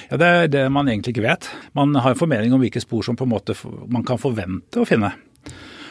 Ja, 0.08 0.16
Det 0.16 0.30
er 0.30 0.48
det 0.54 0.64
man 0.72 0.88
egentlig 0.88 1.12
ikke 1.16 1.26
vet. 1.26 1.50
Man 1.76 1.92
har 1.92 2.14
en 2.14 2.20
formening 2.22 2.56
om 2.56 2.64
hvilke 2.64 2.80
spor 2.80 3.04
som 3.04 3.20
på 3.20 3.28
en 3.28 3.34
måte 3.34 3.56
man 3.92 4.06
kan 4.08 4.20
forvente 4.20 4.80
å 4.80 4.88
finne. 4.88 5.12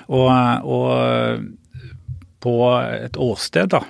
Og, 0.10 0.30
og 0.66 1.46
på 2.44 2.56
et 2.80 3.18
åsted, 3.20 3.72
da, 3.74 3.84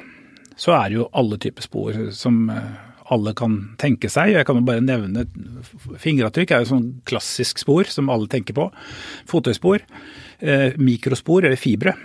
så 0.59 0.75
er 0.75 0.89
det 0.89 0.99
jo 0.99 1.09
alle 1.15 1.39
typer 1.41 1.63
spor 1.65 1.99
som 2.15 2.49
eh, 2.51 2.69
alle 3.13 3.33
kan 3.37 3.55
tenke 3.81 4.09
seg. 4.11 4.33
Jeg 4.35 4.45
kan 4.47 4.59
jo 4.59 4.65
bare 4.67 4.83
nevne 4.83 5.25
fingeravtrykk 6.01 6.53
er 6.53 6.63
jo 6.63 6.71
sånn 6.73 6.89
klassisk 7.09 7.61
spor 7.63 7.89
som 7.89 8.11
alle 8.11 8.29
tenker 8.29 8.57
på. 8.57 8.67
Fotøyspor. 9.29 9.85
Eh, 10.39 10.75
mikrospor 10.77 11.47
eller 11.47 11.59
fibre. 11.59 11.95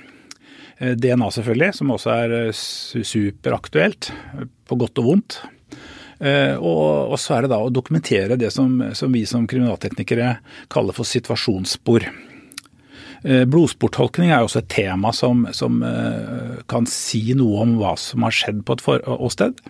Eh, 0.79 0.95
DNA 0.95 1.33
selvfølgelig, 1.35 1.73
som 1.81 1.93
også 1.97 2.15
er 2.15 2.37
superaktuelt, 2.55 4.13
på 4.65 4.81
godt 4.81 5.03
og 5.03 5.11
vondt. 5.11 5.43
Og, 6.25 7.19
så 7.21 7.35
er 7.35 7.45
det 7.45 7.51
da 7.53 7.59
å 7.61 7.73
dokumentere 7.75 8.39
det 8.41 8.49
som, 8.55 8.79
som 8.97 9.13
vi 9.13 9.25
som 9.29 9.49
kriminalteknikere 9.51 10.37
kaller 10.73 10.97
for 10.97 11.05
situasjonsspor. 11.05 12.07
Eh, 13.25 13.47
blodsportolkning 13.49 14.29
er 14.35 14.45
også 14.45 14.61
et 14.61 14.71
tema 14.75 15.09
som, 15.17 15.47
som, 15.57 15.79
eh, 15.83 16.61
kan 16.69 16.85
si 16.85 17.33
noe 17.33 17.63
om 17.63 17.79
hva 17.81 17.95
som 17.97 18.25
har 18.27 18.35
skjedd 18.37 18.65
på 18.69 18.77
et 18.77 19.07
åsted. 19.09 19.63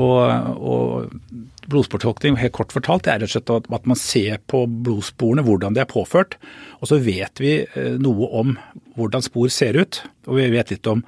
Og, 0.00 0.22
og 0.56 1.34
blodsportolkning, 1.68 2.38
helt 2.40 2.54
kort 2.56 2.72
fortalt, 2.72 3.08
er 3.08 3.20
rett 3.20 3.28
og 3.28 3.34
slett 3.34 3.52
at 3.76 3.88
man 3.88 4.00
ser 4.00 4.40
på 4.48 4.64
blodsporene, 4.68 5.44
hvordan 5.44 5.76
de 5.76 5.84
er 5.84 5.90
påført. 5.90 6.38
Og 6.80 6.88
så 6.88 7.00
vet 7.04 7.40
vi 7.42 7.58
eh, 7.66 7.98
noe 8.00 8.30
om 8.40 8.56
hvordan 8.96 9.24
spor 9.24 9.52
ser 9.52 9.76
ut, 9.76 10.00
og 10.24 10.40
vi 10.40 10.48
vet 10.56 10.72
litt 10.72 10.88
om 10.92 11.04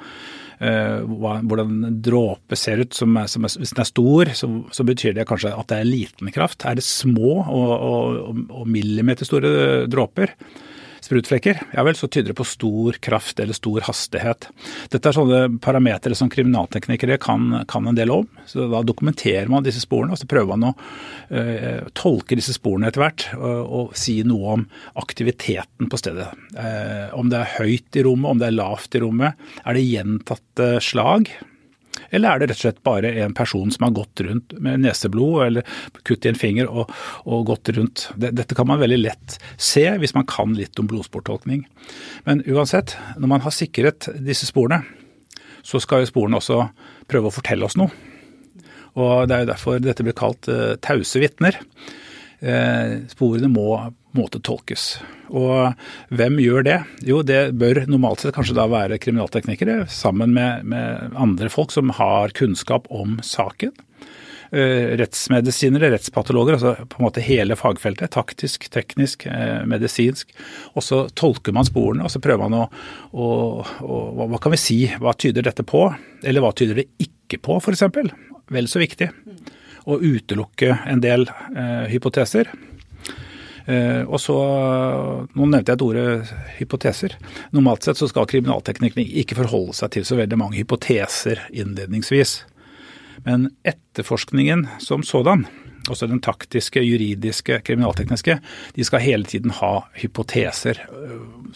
hvordan 0.59 1.85
en 1.87 1.99
dråpe 2.03 2.57
ser 2.59 2.81
ut. 2.83 2.91
Som 2.91 3.13
er, 3.15 3.29
som 3.31 3.45
er, 3.47 3.53
hvis 3.63 3.71
den 3.71 3.83
er 3.85 3.87
stor, 3.87 4.31
så, 4.35 4.49
så, 4.75 4.83
betyr 4.83 5.13
det 5.15 5.29
kanskje 5.31 5.53
at 5.55 5.69
det 5.71 5.77
er 5.79 5.87
liten 5.87 6.33
kraft. 6.35 6.67
Er 6.67 6.75
det 6.75 6.83
små 6.83 7.37
og, 7.45 7.71
og, 7.79 8.41
og 8.51 8.65
millimeterstore 8.67 9.87
dråper, 9.87 10.35
sprutflekker, 11.09 11.63
ja 11.73 11.85
vel, 11.87 11.97
så 11.97 12.09
tyder 12.09 12.33
det 12.33 12.39
på 12.39 12.47
stor 12.47 12.99
kraft 13.05 13.41
eller 13.41 13.57
stor 13.57 13.85
hastighet. 13.87 14.49
Dette 14.93 15.11
er 15.11 15.17
sånne 15.17 15.41
parametere 15.65 16.17
som 16.19 16.31
kriminalteknikere 16.33 17.19
kan, 17.23 17.63
kan, 17.71 17.89
en 17.89 17.97
del 17.97 18.13
om. 18.13 18.29
så 18.47 18.69
Da 18.69 18.83
dokumenterer 18.87 19.49
man 19.51 19.65
disse 19.67 19.83
sporene, 19.85 20.13
og 20.13 20.21
så 20.21 20.29
prøver 20.29 20.53
man 20.53 20.71
å 20.71 20.75
uh, 20.77 21.89
tolke 21.97 22.39
disse 22.39 22.57
sporene 22.57 22.91
etter 22.91 23.05
hvert 23.07 23.29
og, 23.39 23.59
og, 23.65 23.97
si 23.99 24.21
noe 24.29 24.57
om 24.59 24.67
aktiviteten 25.01 25.89
på 25.89 26.01
stedet. 26.01 26.29
Uh, 26.53 27.09
om 27.17 27.33
det 27.33 27.41
er 27.41 27.55
høyt 27.59 27.99
i 27.99 28.05
rommet, 28.07 28.31
om 28.35 28.43
det 28.43 28.51
er 28.51 28.59
lavt 28.59 28.99
i 28.99 29.05
rommet. 29.05 29.49
Er 29.65 29.79
det 29.79 29.87
gjentatte 29.89 30.75
slag? 30.85 31.33
Eller 32.11 32.31
er 32.31 32.41
det 32.41 32.51
rett 32.51 32.59
og 32.59 32.65
slett 32.67 32.83
bare 32.87 33.13
en 33.25 33.35
person 33.37 33.71
som 33.75 33.87
har 33.87 33.97
gått 33.97 34.23
rundt 34.27 34.55
med 34.65 34.83
neseblod 34.85 35.47
eller 35.47 35.79
kutt 36.09 36.27
i 36.27 36.33
en 36.33 36.39
finger 36.39 36.71
og, 36.71 36.93
og 37.29 37.47
gått 37.51 37.73
rundt. 37.77 38.09
Dette 38.19 38.57
kan 38.59 38.69
man 38.71 38.83
veldig 38.83 39.01
lett 39.01 39.39
se 39.57 39.87
hvis 40.01 40.17
man 40.17 40.29
kan 40.29 40.55
litt 40.59 40.79
om 40.81 40.89
blodsportolkning. 40.91 41.65
Men 42.29 42.45
uansett, 42.47 42.97
når 43.17 43.35
man 43.35 43.45
har 43.47 43.55
sikret 43.55 44.11
disse 44.25 44.49
sporene, 44.49 44.83
så 45.67 45.81
skal 45.83 46.05
jo 46.05 46.11
sporene 46.13 46.39
også 46.39 46.63
prøve 47.11 47.31
å 47.31 47.35
fortelle 47.35 47.67
oss 47.67 47.77
noe. 47.79 47.93
Og 48.99 49.29
Det 49.29 49.35
er 49.35 49.45
jo 49.45 49.53
derfor 49.53 49.81
dette 49.83 50.05
blir 50.07 50.17
kalt 50.17 50.49
uh, 50.51 50.75
tause 50.83 51.21
vitner. 51.23 51.59
Uh, 52.43 53.05
sporene 53.11 53.51
må 53.53 53.69
måte 54.17 54.41
tolkes. 54.45 54.99
Og 55.29 55.75
hvem 56.15 56.39
gjør 56.41 56.65
det? 56.65 56.79
Jo, 57.07 57.21
det 57.27 57.53
bør 57.61 57.83
normalt 57.91 58.25
sett 58.25 58.37
kanskje 58.37 58.57
da 58.57 58.65
være 58.71 59.01
kriminalteknikere 59.03 59.83
sammen 59.93 60.33
med, 60.37 60.65
med 60.69 61.19
andre 61.19 61.51
folk 61.53 61.75
som 61.75 61.93
har 61.99 62.33
kunnskap 62.37 62.89
om 62.95 63.19
saken. 63.25 63.75
eh, 64.51 64.97
rettsmedisinere, 64.97 65.91
rettspatologer, 65.93 66.57
altså 66.57 66.87
på 66.89 67.01
en 67.01 67.07
måte 67.09 67.25
hele 67.25 67.57
fagfeltet. 67.59 68.13
Taktisk, 68.15 68.69
teknisk, 68.73 69.27
eh, 69.27 69.65
medisinsk. 69.69 70.33
Og 70.75 70.85
så 70.85 71.03
tolker 71.13 71.53
man 71.53 71.69
sporene, 71.69 72.05
og 72.05 72.13
så 72.13 72.23
prøver 72.25 72.49
man 72.49 72.63
å, 72.63 72.65
å, 73.13 73.29
å 73.85 74.29
Hva 74.29 74.41
kan 74.41 74.55
vi 74.55 74.63
si? 74.63 74.79
Hva 75.01 75.13
tyder 75.13 75.45
dette 75.45 75.67
på? 75.69 75.85
Eller 76.25 76.45
hva 76.45 76.55
tyder 76.57 76.83
det 76.83 76.89
ikke 77.03 77.41
på, 77.45 77.61
f.eks.? 77.61 77.85
Vel 78.49 78.69
så 78.71 78.81
viktig. 78.81 79.11
Å 79.89 80.01
utelukke 80.01 80.79
en 80.89 81.05
del 81.05 81.29
eh, 81.29 81.85
hypoteser. 81.93 82.49
Eh, 83.69 84.03
og 84.09 84.21
så, 84.23 84.37
Nå 85.37 85.47
nevnte 85.47 85.75
jeg 85.75 85.77
et 85.77 85.85
ordet 85.85 86.35
hypoteser. 86.57 87.17
Normalt 87.53 87.85
sett 87.85 88.01
så 88.01 88.09
skal 88.09 88.29
kriminalteknikken 88.31 89.05
ikke 89.05 89.37
forholde 89.43 89.77
seg 89.77 89.93
til 89.97 90.09
så 90.09 90.17
veldig 90.19 90.41
mange 90.41 90.61
hypoteser 90.61 91.45
innledningsvis. 91.53 92.41
Men 93.27 93.51
etterforskningen 93.67 94.67
som 94.81 95.03
sådan, 95.05 95.45
også 95.89 96.09
den 96.09 96.21
taktiske, 96.25 96.81
juridiske, 96.85 97.61
kriminaltekniske, 97.65 98.39
de 98.77 98.85
skal 98.87 99.03
hele 99.03 99.29
tiden 99.29 99.53
ha 99.59 99.73
hypoteser 100.01 100.81
øh, 100.89 101.55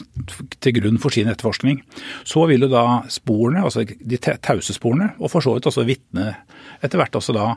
til 0.61 0.77
grunn 0.79 1.01
for 1.03 1.15
sin 1.15 1.31
etterforskning. 1.33 1.83
Så 2.29 2.47
vil 2.51 2.67
jo 2.67 2.71
da 2.73 3.03
sporene, 3.13 3.65
altså 3.65 3.85
de 3.85 4.21
tause 4.21 4.77
sporene, 4.77 5.13
og 5.21 5.33
for 5.33 5.45
så 5.45 5.57
vidt 5.57 5.69
også 5.71 5.87
vitnene, 5.89 6.35
etter 6.83 7.01
hvert 7.01 7.21
også 7.21 7.37
da 7.37 7.53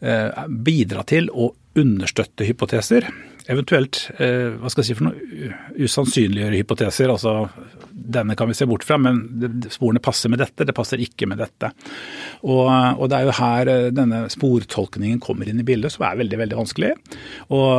eh, 0.00 0.46
bidra 0.48 1.06
til 1.06 1.30
å 1.30 1.52
understøtte 1.78 2.46
hypoteser. 2.46 3.06
Eventuelt 3.50 4.04
eh, 4.22 4.52
hva 4.54 4.70
skal 4.70 4.84
jeg 4.84 4.92
si 4.92 4.96
for 4.98 5.08
noe, 5.08 5.52
usannsynliggjøre 5.82 6.60
hypoteser. 6.60 7.10
altså 7.10 7.48
Denne 7.90 8.36
kan 8.38 8.50
vi 8.50 8.54
se 8.54 8.68
bort 8.70 8.84
fra, 8.86 8.98
men 9.02 9.18
sporene 9.72 10.02
passer 10.02 10.30
med 10.30 10.42
dette, 10.42 10.66
det 10.68 10.74
passer 10.76 11.02
ikke 11.02 11.26
med 11.30 11.42
dette. 11.42 11.72
Og, 12.46 12.68
og 12.68 13.08
det 13.10 13.18
er 13.18 13.26
jo 13.26 13.34
her 13.40 13.72
eh, 13.72 13.88
denne 13.94 14.24
sportolkningen 14.32 15.22
kommer 15.22 15.50
inn 15.50 15.62
i 15.62 15.66
bildet, 15.66 15.94
som 15.94 16.06
er 16.06 16.20
veldig 16.22 16.38
veldig 16.44 16.60
vanskelig. 16.60 16.92
Og 17.52 17.70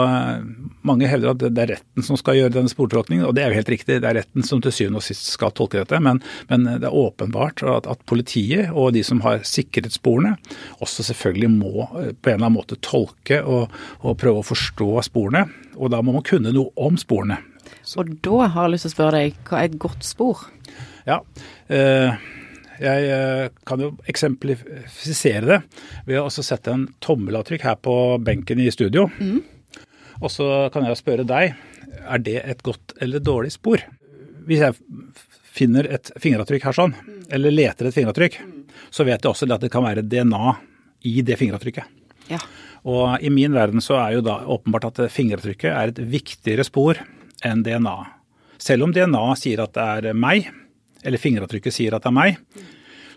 Mange 0.84 1.08
hevder 1.08 1.32
at 1.32 1.44
det 1.44 1.64
er 1.64 1.72
retten 1.78 2.04
som 2.04 2.20
skal 2.20 2.36
gjøre 2.38 2.58
denne 2.58 2.72
sportolkningen, 2.72 3.24
og 3.28 3.36
det 3.38 3.46
er 3.46 3.54
jo 3.54 3.60
helt 3.62 3.72
riktig. 3.72 4.02
Det 4.04 4.10
er 4.10 4.20
retten 4.20 4.44
som 4.44 4.60
til 4.64 4.74
syvende 4.76 5.00
og 5.00 5.06
sist 5.06 5.30
skal 5.32 5.54
tolke 5.56 5.80
dette. 5.80 6.00
Men, 6.04 6.20
men 6.50 6.68
det 6.68 6.90
er 6.90 6.98
åpenbart 7.04 7.64
at, 7.64 7.88
at, 7.88 8.04
politiet 8.10 8.74
og 8.74 8.92
de 8.98 9.04
som 9.06 9.22
har 9.24 9.46
sikret 9.48 9.96
sporene, 9.96 10.36
også 10.84 11.06
selvfølgelig 11.08 11.52
må 11.56 11.88
eh, 12.02 12.12
på 12.12 12.34
en 12.34 12.36
eller 12.36 12.50
annen 12.50 12.60
måte 12.60 12.80
tolke 12.84 13.40
og, 13.48 13.72
og 14.04 14.20
prøve 14.20 14.44
å 14.44 14.50
forstå 14.52 14.90
sporene. 15.08 15.46
Og 15.76 15.90
da 15.94 16.02
må 16.06 16.14
man 16.16 16.26
kunne 16.26 16.54
noe 16.54 16.74
om 16.80 17.00
sporene. 17.00 17.40
Så. 17.82 18.04
Og 18.04 18.14
da 18.24 18.48
har 18.54 18.68
jeg 18.68 18.76
lyst 18.76 18.88
til 18.88 18.94
å 18.94 18.96
spørre 18.98 19.20
deg, 19.20 19.42
hva 19.48 19.60
er 19.60 19.72
et 19.72 19.80
godt 19.82 20.06
spor? 20.08 20.46
Ja, 21.08 21.20
eh, 21.74 22.16
jeg 22.84 23.10
eh, 23.16 23.48
kan 23.68 23.82
jo 23.84 23.92
eksemplifisere 24.10 25.48
det 25.50 25.60
ved 26.08 26.20
å 26.22 26.32
sette 26.34 26.74
en 26.74 26.88
tommelavtrykk 27.04 27.66
her 27.68 27.78
på 27.84 27.96
benken 28.24 28.62
i 28.64 28.70
studio. 28.74 29.08
Mm. 29.20 29.42
Og 30.24 30.32
så 30.32 30.50
kan 30.74 30.88
jeg 30.88 31.00
spørre 31.00 31.28
deg, 31.28 31.56
er 32.04 32.24
det 32.24 32.40
et 32.42 32.64
godt 32.66 32.96
eller 33.04 33.24
dårlig 33.24 33.54
spor? 33.56 33.84
Hvis 34.48 34.64
jeg 34.64 34.78
finner 35.54 35.88
et 35.92 36.12
fingeravtrykk 36.20 36.70
her 36.70 36.78
sånn, 36.78 36.96
eller 37.34 37.54
leter 37.54 37.90
et 37.90 37.96
fingeravtrykk, 37.96 38.40
så 38.94 39.06
vet 39.06 39.22
jeg 39.22 39.32
også 39.32 39.50
at 39.54 39.64
det 39.64 39.72
kan 39.74 39.86
være 39.86 40.06
DNA 40.06 40.56
i 41.10 41.20
det 41.26 41.38
fingeravtrykket. 41.40 42.03
Ja. 42.32 42.40
Og 42.84 43.24
i 43.24 43.32
min 43.32 43.56
verden 43.56 43.84
så 43.84 43.98
er 44.02 44.18
jo 44.18 44.26
da 44.26 44.42
åpenbart 44.52 44.90
at 44.92 45.02
fingeravtrykket 45.14 45.72
er 45.72 45.94
et 45.94 46.02
viktigere 46.14 46.66
spor 46.68 47.00
enn 47.44 47.64
DNA. 47.64 47.96
Selv 48.62 48.88
om 48.88 48.94
DNA 48.96 49.26
sier 49.40 49.64
at 49.64 49.76
det 49.76 49.84
er 49.84 50.16
meg, 50.16 50.50
eller 51.04 51.20
fingeravtrykket 51.20 51.76
sier 51.76 51.96
at 51.96 52.06
det 52.06 52.12
er 52.12 52.18
meg, 52.18 52.40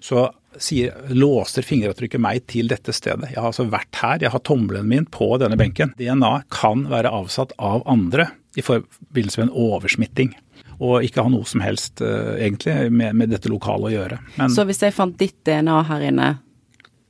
så 0.03 0.29
sier, 0.59 0.95
låser 1.09 1.67
fingeravtrykket 1.67 2.23
meg 2.23 2.47
til 2.51 2.71
dette 2.71 2.95
stedet. 2.95 3.31
Jeg 3.33 3.41
har 3.41 3.51
altså 3.51 3.67
vært 3.71 4.01
her, 4.01 4.23
jeg 4.23 4.33
har 4.33 4.43
tommelen 4.47 4.89
min 4.89 5.07
på 5.13 5.29
denne 5.43 5.59
benken. 5.59 5.93
DNA 5.99 6.33
kan 6.53 6.87
være 6.91 7.13
avsatt 7.13 7.55
av 7.59 7.85
andre 7.91 8.31
i 8.57 8.65
forbindelse 8.65 9.43
med 9.43 9.49
en 9.49 9.57
oversmitting. 9.67 10.35
Og 10.77 11.05
ikke 11.07 11.25
ha 11.25 11.33
noe 11.33 11.47
som 11.49 11.63
helst 11.65 12.03
uh, 12.05 12.37
egentlig 12.37 12.91
med, 12.93 13.17
med, 13.17 13.31
dette 13.33 13.51
lokalet 13.53 13.91
å 13.91 13.95
gjøre. 13.95 14.21
Men, 14.37 14.53
så 14.53 14.67
hvis 14.69 14.83
jeg 14.85 14.97
fant 14.97 15.17
ditt 15.21 15.39
DNA 15.47 15.77
her 15.89 16.09
inne, 16.11 16.31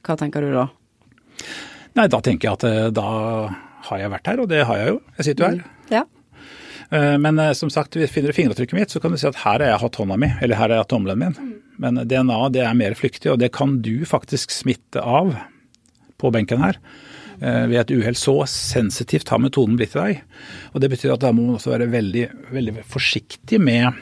hva 0.07 0.19
tenker 0.19 0.45
du 0.45 0.53
da? 0.55 0.69
Nei, 1.97 2.09
da 2.13 2.21
tenker 2.21 2.49
jeg 2.49 2.59
at 2.59 2.67
uh, 2.69 2.91
da 2.95 3.09
har 3.89 4.03
jeg 4.03 4.13
vært 4.13 4.31
her, 4.31 4.43
og 4.43 4.51
det 4.51 4.63
har 4.69 4.81
jeg 4.83 4.93
jo. 4.93 5.01
Jeg 5.19 5.29
sitter 5.31 5.45
jo 5.45 5.51
her. 5.51 5.59
Mm. 5.63 5.91
Ja. 5.95 6.05
Uh, 6.93 7.17
men 7.23 7.41
som 7.59 7.73
sagt, 7.73 7.97
hvis 7.97 8.11
du 8.11 8.15
finner 8.15 8.37
fingeravtrykket 8.37 8.79
mitt, 8.79 8.95
så 8.95 9.03
kan 9.03 9.15
du 9.15 9.21
si 9.21 9.29
at 9.29 9.43
her 9.45 9.61
har 9.63 9.73
jeg 9.73 9.83
hatt 9.87 10.01
hånda 10.03 10.19
mi, 10.21 10.31
eller 10.41 10.59
her 10.59 10.69
har 10.69 10.77
jeg 10.77 10.87
hatt 10.87 10.93
tommelen 10.93 11.23
min. 11.23 11.37
Mm. 11.37 11.53
Men 11.83 12.01
DNA 12.09 12.41
det 12.55 12.65
er 12.65 12.79
mer 12.79 12.97
flyktig, 12.99 13.31
og 13.33 13.41
det 13.43 13.53
kan 13.57 13.79
du 13.85 13.95
faktisk 14.09 14.55
smitte 14.55 15.03
av 15.03 15.35
på 16.21 16.33
benken 16.33 16.63
her. 16.65 16.81
Eh, 17.41 17.67
ved 17.69 17.81
et 17.81 17.93
uhell. 17.93 18.17
Så 18.17 18.39
sensitivt 18.49 19.29
har 19.29 19.43
metoden 19.43 19.77
blitt 19.77 19.93
til 19.95 20.03
deg. 20.03 20.23
Og 20.73 20.81
Det 20.81 20.91
betyr 20.93 21.15
at 21.15 21.25
da 21.25 21.33
må 21.33 21.47
man 21.47 21.59
også 21.59 21.75
være 21.75 21.91
veldig, 21.93 22.27
veldig 22.53 22.85
forsiktig 22.89 23.61
med, 23.61 23.93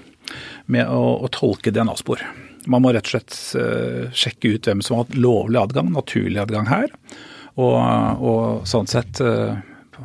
med 0.66 0.88
å, 0.88 1.18
å, 1.24 1.30
tolke 1.34 1.74
DNA-spor. 1.74 2.22
Man 2.70 2.84
må 2.84 2.94
rett 2.94 3.10
og 3.10 3.16
slett 3.16 4.14
sjekke 4.16 4.54
ut 4.54 4.68
hvem 4.68 4.80
som 4.80 4.96
har 4.96 5.04
hatt 5.04 5.18
lovlig 5.18 5.60
adgang, 5.60 5.90
naturlig 5.92 6.40
adgang 6.40 6.70
her. 6.70 6.94
Og, 7.54 7.78
og 7.78 8.64
sånn 8.66 8.88
sett 8.90 9.20
uh, 9.22 9.54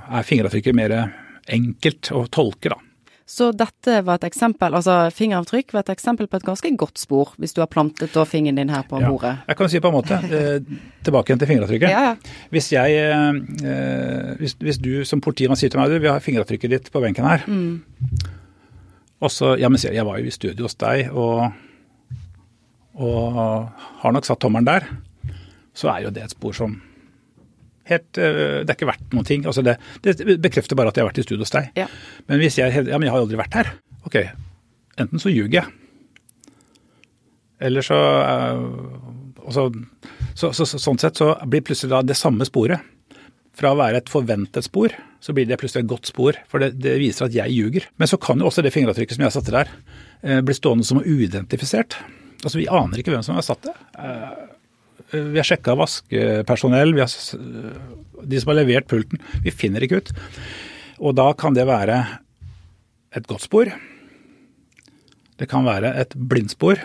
er 0.06 0.28
fingeravtrykket 0.28 0.78
mer 0.78 0.94
enkelt 1.50 2.12
å 2.14 2.28
tolke, 2.30 2.70
da. 2.76 2.78
Så 3.30 3.52
dette 3.54 4.00
var 4.02 4.18
et 4.18 4.24
eksempel, 4.26 4.74
altså 4.74 4.94
fingeravtrykk 5.14 5.76
var 5.76 5.84
et 5.84 5.92
eksempel 5.94 6.26
på 6.26 6.40
et 6.40 6.46
ganske 6.48 6.70
godt 6.82 6.98
spor, 6.98 7.36
hvis 7.38 7.54
du 7.54 7.60
har 7.62 7.68
plantet 7.70 8.16
da 8.18 8.24
fingeren 8.26 8.58
din 8.58 8.72
her 8.74 8.88
på 8.90 8.98
ja. 8.98 9.12
bordet. 9.12 9.34
Jeg 9.52 9.60
kan 9.60 9.70
si 9.70 9.82
på 9.84 9.92
en 9.92 9.96
måte, 10.00 10.18
eh, 10.34 10.80
tilbake 11.06 11.30
igjen 11.30 11.44
til 11.44 11.50
fingeravtrykket. 11.52 11.94
Ja, 11.94 12.08
ja. 12.08 12.40
Hvis 12.50 12.72
jeg, 12.74 12.96
eh, 12.98 14.32
hvis, 14.42 14.58
hvis, 14.58 14.82
du 14.82 15.06
som 15.06 15.22
politimann 15.22 15.62
sier 15.62 15.70
til 15.70 15.78
meg 15.78 15.94
du, 15.94 16.00
vi 16.02 16.10
har 16.10 16.26
fingeravtrykket 16.26 16.74
ditt 16.74 16.90
på 16.90 17.04
benken 17.06 17.30
her, 17.30 17.46
mm. 17.46 18.26
og 19.22 19.36
så, 19.36 19.54
ja 19.62 19.70
men 19.70 19.78
jeg 19.78 20.10
var 20.10 20.18
jo 20.18 20.26
i 20.26 20.34
studio 20.34 20.66
hos 20.66 20.80
deg 20.82 21.14
og, 21.14 21.46
og 22.98 23.40
har 24.02 24.18
nok 24.18 24.26
satt 24.26 24.42
tommelen 24.42 24.74
der, 24.74 24.90
så 25.78 25.94
er 25.94 26.08
jo 26.08 26.16
det 26.18 26.26
et 26.26 26.34
spor 26.34 26.58
som 26.58 26.80
helt, 27.90 28.20
eh, 28.22 28.62
det 28.64 28.70
er 28.70 28.78
ikke 28.78 28.90
verdt 28.90 29.16
noen 29.16 29.28
ting. 29.28 29.46
Altså 29.50 29.64
det, 29.66 29.78
det, 30.06 30.16
bekrefter 30.44 30.78
bare 30.80 30.94
at 30.94 31.00
jeg 31.00 31.06
har 31.06 31.12
vært 31.12 31.22
i 31.22 31.26
studio 31.28 31.46
hos 31.46 31.56
deg. 31.56 31.72
Ja. 31.80 31.88
Men 32.30 32.42
hvis 32.44 32.60
jeg 32.60 32.74
ja, 32.76 32.98
men 32.98 33.08
jeg 33.08 33.16
har 33.16 33.24
aldri 33.24 33.40
vært 33.40 33.60
her. 33.60 33.72
Ok, 34.08 34.22
enten 35.02 35.22
så 35.22 35.34
ljuger 35.34 35.62
jeg. 35.62 35.76
Eller 37.60 37.84
så, 37.84 37.98
altså, 39.44 39.68
så, 40.34 40.54
så, 40.56 40.64
så, 40.64 40.80
Sånn 40.80 41.00
sett 41.02 41.20
så 41.20 41.34
blir 41.44 41.66
plutselig 41.68 41.92
da 41.92 42.00
det 42.06 42.16
samme 42.16 42.48
sporet. 42.48 42.86
Fra 43.60 43.74
å 43.74 43.80
være 43.80 44.00
et 44.00 44.12
forventet 44.12 44.64
spor, 44.64 44.94
så 45.20 45.36
blir 45.36 45.50
det 45.50 45.58
plutselig 45.60 45.84
et 45.84 45.92
godt 45.92 46.08
spor. 46.08 46.38
For 46.48 46.64
det, 46.64 46.78
det 46.80 46.96
viser 47.02 47.28
at 47.28 47.36
jeg 47.36 47.52
ljuger. 47.52 47.90
Men 48.00 48.08
så 48.08 48.20
kan 48.22 48.40
jo 48.40 48.48
også 48.48 48.64
det 48.64 48.72
fingeravtrykket 48.72 49.18
som 49.18 49.26
jeg 49.26 49.36
satte 49.36 49.56
der, 49.58 49.74
eh, 50.24 50.40
bli 50.46 50.56
stående 50.56 50.88
som 50.88 51.02
uidentifisert. 51.04 52.00
Altså 52.40 52.62
Vi 52.62 52.70
aner 52.72 53.02
ikke 53.02 53.12
hvem 53.12 53.26
som 53.26 53.36
har 53.36 53.44
satt 53.44 53.68
det. 53.68 53.76
Vi 55.12 55.40
har 55.40 55.48
sjekka 55.48 55.76
vaskepersonell, 55.80 56.94
vi 56.94 57.02
har, 57.02 57.14
de 58.30 58.42
som 58.42 58.52
har 58.52 58.60
levert 58.60 58.90
pulten. 58.92 59.22
Vi 59.46 59.54
finner 59.54 59.86
ikke 59.86 60.04
ut. 60.04 60.12
Og 61.00 61.16
da 61.18 61.32
kan 61.38 61.56
det 61.56 61.66
være 61.70 62.04
et 63.16 63.28
godt 63.30 63.48
spor. 63.48 63.72
Det 65.40 65.48
kan 65.50 65.66
være 65.66 65.94
et 66.02 66.14
blindspor. 66.14 66.82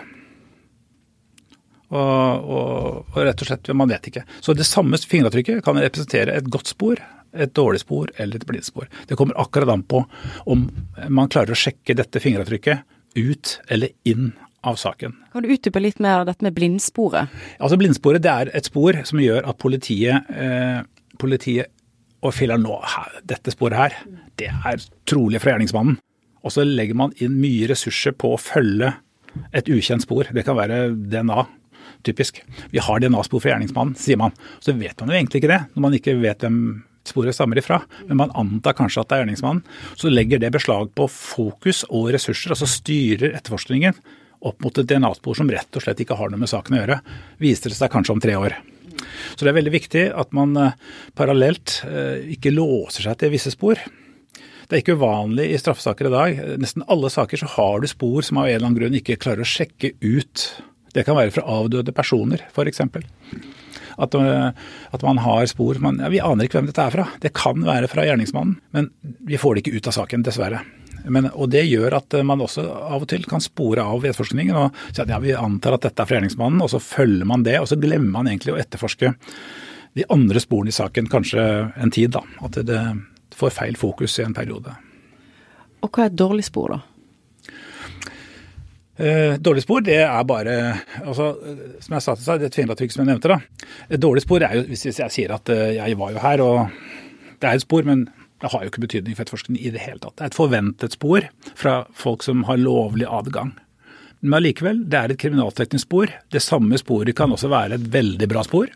Og, 1.95 1.99
og, 1.99 3.11
og, 3.11 3.19
rett 3.19 3.43
og 3.43 3.49
slett, 3.49 3.69
man 3.77 3.91
vet 3.91 4.09
ikke. 4.09 4.23
Så 4.41 4.55
det 4.57 4.65
samme 4.67 4.97
fingeravtrykket 4.97 5.61
kan 5.65 5.77
representere 5.79 6.33
et 6.39 6.49
godt 6.51 6.71
spor, 6.71 7.01
et 7.35 7.53
dårlig 7.55 7.83
spor 7.83 8.09
eller 8.17 8.39
et 8.39 8.47
blindspor. 8.47 8.87
Det 9.07 9.17
kommer 9.19 9.37
akkurat 9.41 9.69
an 9.75 9.85
på 9.85 10.01
om 10.49 10.65
man 11.11 11.29
klarer 11.31 11.53
å 11.53 11.59
sjekke 11.59 11.97
dette 11.99 12.23
fingeravtrykket 12.23 12.95
ut 13.15 13.59
eller 13.71 13.93
inn 14.07 14.33
av 14.65 14.79
saken. 14.81 15.13
Kan 15.33 15.45
du 15.45 15.51
utdype 15.53 15.81
litt 15.83 16.01
mer 16.03 16.25
dette 16.27 16.45
med 16.45 16.55
blindsporet? 16.57 17.31
Altså 17.59 17.77
Blindsporet 17.79 18.23
det 18.25 18.31
er 18.33 18.51
et 18.57 18.67
spor 18.67 18.97
som 19.07 19.21
gjør 19.21 19.45
at 19.51 19.59
politiet, 19.61 20.29
eh, 20.33 20.81
politiet 21.21 21.71
og 22.25 22.33
filler 22.33 22.57
nå 22.57 22.79
dette 23.27 23.53
sporet 23.53 23.77
her, 23.77 23.97
det 24.39 24.49
er 24.49 24.81
trolig 25.05 25.41
fra 25.43 25.53
gjerningsmannen. 25.53 25.99
Og 26.45 26.53
så 26.53 26.65
legger 26.65 26.97
man 26.97 27.13
inn 27.21 27.37
mye 27.41 27.69
ressurser 27.69 28.15
på 28.17 28.33
å 28.33 28.41
følge 28.41 28.93
et 29.55 29.69
ukjent 29.69 30.05
spor. 30.05 30.27
Det 30.33 30.45
kan 30.45 30.57
være 30.57 30.89
DNA, 30.93 31.45
typisk. 32.05 32.41
Vi 32.73 32.81
har 32.81 33.01
DNA-spor 33.01 33.41
fra 33.41 33.53
gjerningsmannen, 33.53 33.95
sier 33.99 34.19
man. 34.21 34.35
Så 34.61 34.75
vet 34.77 34.99
man 35.01 35.11
jo 35.11 35.17
egentlig 35.17 35.41
ikke 35.41 35.53
det, 35.53 35.63
når 35.73 35.85
man 35.87 35.97
ikke 35.97 36.17
vet 36.21 36.45
hvem 36.45 36.59
sporet 37.05 37.37
stammer 37.37 37.59
ifra. 37.61 37.81
Men 38.09 38.21
man 38.23 38.33
antar 38.37 38.77
kanskje 38.77 39.03
at 39.03 39.09
det 39.09 39.17
er 39.17 39.23
gjerningsmannen. 39.25 39.65
Så 39.97 40.13
legger 40.13 40.41
det 40.41 40.53
beslag 40.55 40.93
på 40.97 41.09
fokus 41.11 41.83
og 41.89 42.11
ressurser, 42.15 42.53
og 42.53 42.61
så 42.61 42.69
styrer 42.69 43.35
etterforskningen 43.37 43.97
opp 44.45 44.63
mot 44.63 44.77
et 44.77 44.87
DNA-spor 44.89 45.37
som 45.37 45.51
rett 45.51 45.77
og 45.77 45.83
slett 45.85 46.01
ikke 46.03 46.17
har 46.19 46.31
noe 46.31 46.41
med 46.41 46.51
saken 46.51 46.77
å 46.77 46.81
gjøre, 46.81 47.01
viser 47.41 47.71
det 47.71 47.79
seg 47.79 47.93
kanskje 47.93 48.15
om 48.15 48.23
tre 48.23 48.37
år. 48.39 48.57
Så 49.35 49.43
det 49.43 49.51
er 49.51 49.59
veldig 49.59 49.73
viktig 49.73 50.05
at 50.15 50.31
man 50.35 50.55
eh, 50.59 50.75
parallelt 51.17 51.81
eh, 51.87 52.31
ikke 52.35 52.53
låser 52.55 53.07
seg 53.07 53.19
til 53.19 53.33
visse 53.33 53.53
spor. 53.53 53.81
Det 54.65 54.73
er 54.73 54.81
ikke 54.81 54.95
uvanlig 54.97 55.51
i 55.53 55.59
straffesaker 55.61 56.09
i 56.09 56.13
dag. 56.13 56.39
Nesten 56.61 56.85
alle 56.89 57.11
saker 57.13 57.43
så 57.43 57.49
har 57.57 57.83
du 57.83 57.89
spor 57.89 58.25
som 58.25 58.39
av 58.41 58.47
en 58.47 58.55
eller 58.55 58.65
annen 58.65 58.79
grunn 58.79 58.97
ikke 58.97 59.19
klarer 59.21 59.45
å 59.45 59.49
sjekke 59.49 59.93
ut. 60.01 60.45
Det 60.95 61.03
kan 61.05 61.17
være 61.17 61.33
fra 61.35 61.45
avdøde 61.57 61.93
personer, 61.93 62.47
f.eks. 62.49 62.81
At, 63.95 64.15
eh, 64.15 64.47
at 64.95 65.05
man 65.05 65.21
har 65.23 65.45
spor 65.51 65.77
man, 65.83 65.99
ja, 66.03 66.09
Vi 66.11 66.23
aner 66.23 66.47
ikke 66.47 66.59
hvem 66.59 66.71
dette 66.71 66.87
er 66.87 66.95
fra. 66.95 67.05
Det 67.21 67.35
kan 67.35 67.61
være 67.67 67.91
fra 67.91 68.07
gjerningsmannen, 68.07 68.57
men 68.75 68.89
vi 69.27 69.39
får 69.39 69.55
det 69.55 69.65
ikke 69.65 69.77
ut 69.79 69.91
av 69.91 69.99
saken, 69.99 70.25
dessverre. 70.25 70.63
Men, 71.09 71.29
og 71.33 71.49
Det 71.53 71.63
gjør 71.67 71.97
at 71.99 72.17
man 72.25 72.41
også 72.41 72.65
av 72.65 73.03
og 73.03 73.09
til 73.11 73.25
kan 73.29 73.43
spore 73.43 73.83
av 73.83 74.05
etterforskningen 74.05 74.57
og 74.57 74.79
si 74.89 75.03
at 75.03 75.11
ja, 75.11 75.19
vi 75.21 75.35
antar 75.37 75.77
at 75.77 75.85
dette 75.85 76.01
er 76.01 76.09
forgjerningsmannen, 76.09 76.63
og 76.63 76.71
så 76.73 76.81
følger 76.81 77.27
man 77.29 77.45
det, 77.45 77.59
og 77.61 77.69
så 77.69 77.77
glemmer 77.79 78.11
man 78.17 78.31
egentlig 78.31 78.55
å 78.55 78.59
etterforske 78.61 79.13
de 79.95 80.07
andre 80.11 80.41
sporene 80.43 80.73
i 80.73 80.75
saken 80.75 81.07
kanskje 81.11 81.45
en 81.75 81.93
tid. 81.93 82.15
da, 82.17 82.23
At 82.43 82.59
det 82.67 82.81
får 83.35 83.55
feil 83.55 83.79
fokus 83.79 84.19
i 84.19 84.25
en 84.25 84.35
periode. 84.35 84.73
Og 85.83 85.91
hva 85.91 86.05
er 86.05 86.11
et 86.11 86.19
dårlig 86.19 86.45
spor, 86.47 86.75
da? 86.75 86.81
Eh, 88.95 89.35
dårlig 89.43 89.65
spor, 89.65 89.81
det 89.83 89.97
er 90.05 90.21
bare 90.23 90.53
altså, 91.03 91.33
Som 91.83 91.97
jeg 91.97 92.03
sa 92.05 92.13
til 92.15 92.23
seg, 92.23 92.39
det 92.39 92.55
fingeravtrykk 92.55 92.93
som 92.93 93.01
jeg 93.03 93.09
nevnte, 93.09 93.33
da. 93.33 93.65
Et 93.89 93.99
dårlig 93.99 94.23
spor 94.23 94.45
er 94.47 94.55
jo 94.55 94.67
hvis 94.69 94.85
jeg 94.87 95.11
sier 95.11 95.33
at 95.35 95.51
eh, 95.51 95.73
jeg 95.75 95.97
var 95.99 96.13
jo 96.15 96.21
her, 96.23 96.43
og 96.45 96.77
det 97.41 97.49
er 97.49 97.57
et 97.57 97.65
spor, 97.65 97.83
men 97.83 98.05
det 98.45 98.51
har 98.53 98.61
jo 98.61 98.69
ikke 98.69 98.83
betydning 98.83 99.15
for 99.17 99.25
etterforskningen 99.25 99.61
i 99.65 99.73
det 99.73 99.81
hele 99.81 99.97
tatt. 100.03 100.19
Det 100.19 100.27
er 100.27 100.29
et 100.29 100.37
forventet 100.37 100.93
spor 100.93 101.25
fra 101.57 101.79
folk 101.97 102.21
som 102.25 102.43
har 102.45 102.61
lovlig 102.61 103.07
adgang. 103.09 103.55
Men 104.21 104.37
allikevel, 104.37 104.83
det 104.89 104.99
er 104.99 105.13
et 105.13 105.21
kriminalteknisk 105.21 105.87
spor. 105.87 106.13
Det 106.29 106.41
samme 106.45 106.77
sporet 106.77 107.17
kan 107.17 107.33
også 107.33 107.49
være 107.49 107.79
et 107.79 107.87
veldig 107.95 108.29
bra 108.29 108.43
spor. 108.45 108.69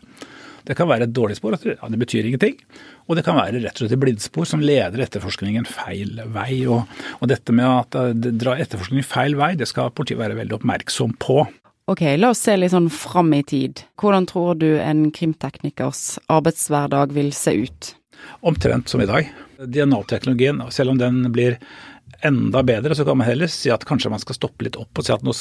Det 0.66 0.74
kan 0.76 0.90
være 0.90 1.06
et 1.06 1.14
dårlig 1.14 1.38
spor, 1.38 1.54
at 1.54 1.62
det 1.64 2.00
betyr 2.02 2.26
ingenting. 2.26 2.58
Og 3.06 3.16
det 3.18 3.24
kan 3.26 3.38
være 3.38 3.62
rett 3.62 3.78
og 3.78 3.84
slett 3.84 3.94
et 3.94 4.02
blindspor 4.02 4.48
som 4.50 4.62
leder 4.62 5.04
etterforskningen 5.06 5.68
feil 5.70 6.18
vei. 6.34 6.64
Og, 6.66 6.90
og 7.20 7.30
dette 7.30 7.54
med 7.54 7.70
at 7.70 8.00
det 8.26 8.34
drar 8.42 8.60
etterforskningen 8.62 9.06
feil 9.06 9.38
vei, 9.38 9.54
det 9.58 9.70
skal 9.70 9.94
politiet 9.94 10.20
være 10.20 10.38
veldig 10.42 10.58
oppmerksom 10.58 11.14
på. 11.22 11.44
Ok, 11.90 12.04
la 12.18 12.34
oss 12.34 12.42
se 12.46 12.58
litt 12.58 12.74
sånn 12.74 12.90
fram 12.92 13.32
i 13.34 13.42
tid. 13.46 13.86
Hvordan 13.98 14.26
tror 14.30 14.58
du 14.58 14.68
en 14.78 15.08
krimteknikers 15.14 16.20
arbeidshverdag 16.30 17.16
vil 17.16 17.32
se 17.34 17.56
ut? 17.64 17.94
Omtrent 18.40 18.88
som 18.88 19.02
i 19.02 19.08
dag. 19.08 19.30
DNA-teknologien, 19.60 20.62
selv 20.72 20.94
om 20.94 21.00
den 21.00 21.24
blir 21.34 21.58
enda 22.26 22.62
bedre, 22.62 22.94
så 22.94 23.04
kan 23.04 23.16
man 23.18 23.28
heller 23.28 23.48
si 23.48 23.70
at 23.72 23.84
kanskje 23.88 24.10
man 24.12 24.20
skal 24.20 24.36
stoppe 24.36 24.66
litt 24.66 24.76
opp 24.80 24.98
og 24.98 25.06
si 25.06 25.12
at 25.14 25.24
nå 25.24 25.32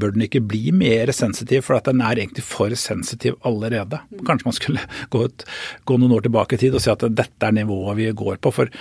bør 0.00 0.14
den 0.16 0.26
ikke 0.26 0.42
bli 0.42 0.72
mer 0.74 1.12
sensitiv, 1.14 1.62
for 1.66 1.78
at 1.78 1.86
den 1.90 2.02
er 2.02 2.18
egentlig 2.18 2.44
for 2.46 2.74
sensitiv 2.78 3.38
allerede. 3.46 4.00
Kanskje 4.26 4.48
man 4.48 4.58
skulle 4.58 4.86
gå, 5.14 5.24
ut, 5.28 5.46
gå 5.86 5.98
noen 6.00 6.16
år 6.16 6.26
tilbake 6.26 6.58
i 6.58 6.64
tid 6.64 6.74
og 6.74 6.84
si 6.84 6.92
at 6.92 7.06
dette 7.06 7.50
er 7.50 7.56
nivået 7.60 8.00
vi 8.00 8.10
går 8.24 8.42
på. 8.42 8.54
For 8.54 8.72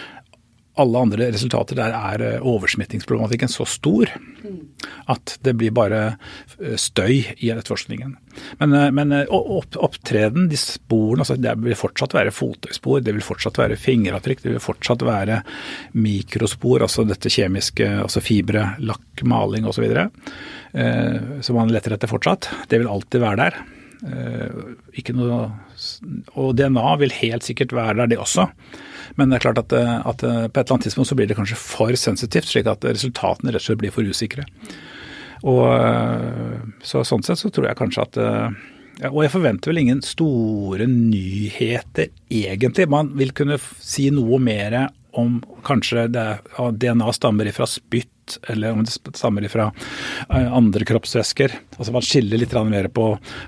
alle 0.81 1.01
andre 1.05 1.27
resultater 1.29 1.77
der 1.77 1.93
er 1.93 2.21
eh, 2.25 2.45
oversmittingsproblematikken 2.49 3.51
så 3.51 3.65
stor 3.69 4.09
at 5.11 5.35
det 5.45 5.53
blir 5.59 5.73
bare 5.75 5.99
eh, 6.57 6.73
støy 6.81 7.19
i 7.37 7.51
etterforskningen. 7.53 8.15
Men, 8.61 8.73
eh, 8.77 8.89
men 8.95 9.13
opp, 9.27 9.77
opptreden, 9.77 10.47
de 10.49 10.57
sporene, 10.57 11.21
altså 11.21 11.37
det 11.37 11.53
vil 11.61 11.77
fortsatt 11.77 12.15
være 12.17 12.33
fotøyspor, 12.33 13.03
det 13.05 13.13
vil 13.13 13.25
fortsatt 13.25 13.61
være 13.61 13.77
fingeravtrykk, 13.77 14.41
det 14.45 14.55
vil 14.55 14.65
fortsatt 14.65 15.05
være 15.05 15.43
mikrospor, 15.93 16.87
altså 16.87 17.05
dette 17.05 17.31
kjemiske, 17.33 17.91
altså 18.07 18.23
fibre, 18.23 18.71
lakk, 18.81 19.25
maling 19.29 19.69
osv. 19.69 19.85
Som 21.45 21.59
man 21.59 21.69
leter 21.69 21.93
etter 21.93 22.09
fortsatt. 22.09 22.49
Det 22.69 22.81
vil 22.81 22.89
alltid 22.89 23.21
være 23.21 23.41
der. 23.43 23.59
Ikke 24.99 25.13
noe, 25.15 25.45
og 26.35 26.55
DNA 26.59 26.95
vil 26.99 27.13
helt 27.21 27.45
sikkert 27.47 27.75
være 27.75 28.01
der, 28.01 28.09
det 28.11 28.19
også. 28.19 28.49
Men 29.19 29.29
det 29.29 29.37
er 29.37 29.45
klart 29.45 29.61
at, 29.61 29.73
eh, 29.77 29.93
at, 30.07 30.23
eh, 30.23 30.47
på 30.47 30.59
et 30.59 30.65
eller 30.65 30.75
annet 30.75 30.87
tidspunkt 30.87 31.09
så 31.09 31.17
blir 31.17 31.29
det 31.29 31.37
kanskje 31.37 31.59
for 31.59 31.93
sensitivt, 31.99 32.49
slik 32.49 32.69
at 32.69 32.85
resultatene 32.87 33.53
rett 33.53 33.61
og 33.61 33.67
slett 33.67 33.81
blir 33.81 33.93
for 33.93 34.07
usikre. 34.07 34.45
Og 35.43 35.65
eh, 35.75 36.61
så 36.81 37.03
Sånn 37.05 37.25
sett 37.25 37.41
så 37.41 37.51
tror 37.53 37.69
jeg 37.69 37.79
kanskje 37.79 38.07
at 38.07 38.23
og 39.09 39.23
jeg 39.23 39.31
forventer 39.33 39.71
vel 39.71 39.79
ingen 39.81 40.03
store 40.05 40.85
nyheter, 40.85 42.11
egentlig. 42.29 42.85
Man 42.93 43.09
vil 43.17 43.31
kunne 43.33 43.57
si 43.81 44.05
noe 44.13 44.37
mer 44.37 44.75
om 45.17 45.39
kanskje 45.65 46.05
det, 46.13 46.25
DNA 46.77 47.07
stammer 47.17 47.49
fra 47.57 47.65
spytt 47.65 48.12
eller 48.47 48.71
om 48.71 48.83
det 48.83 48.91
stammer 48.91 49.47
fra 49.47 49.71
eh, 50.29 50.53
andre 50.53 50.85
kroppsvæsker. 50.85 51.53
Altså 51.77 51.93
Man 51.93 52.05
skiller 52.05 52.39
litt 52.39 52.53
mer 52.69 52.87
på 52.93 53.07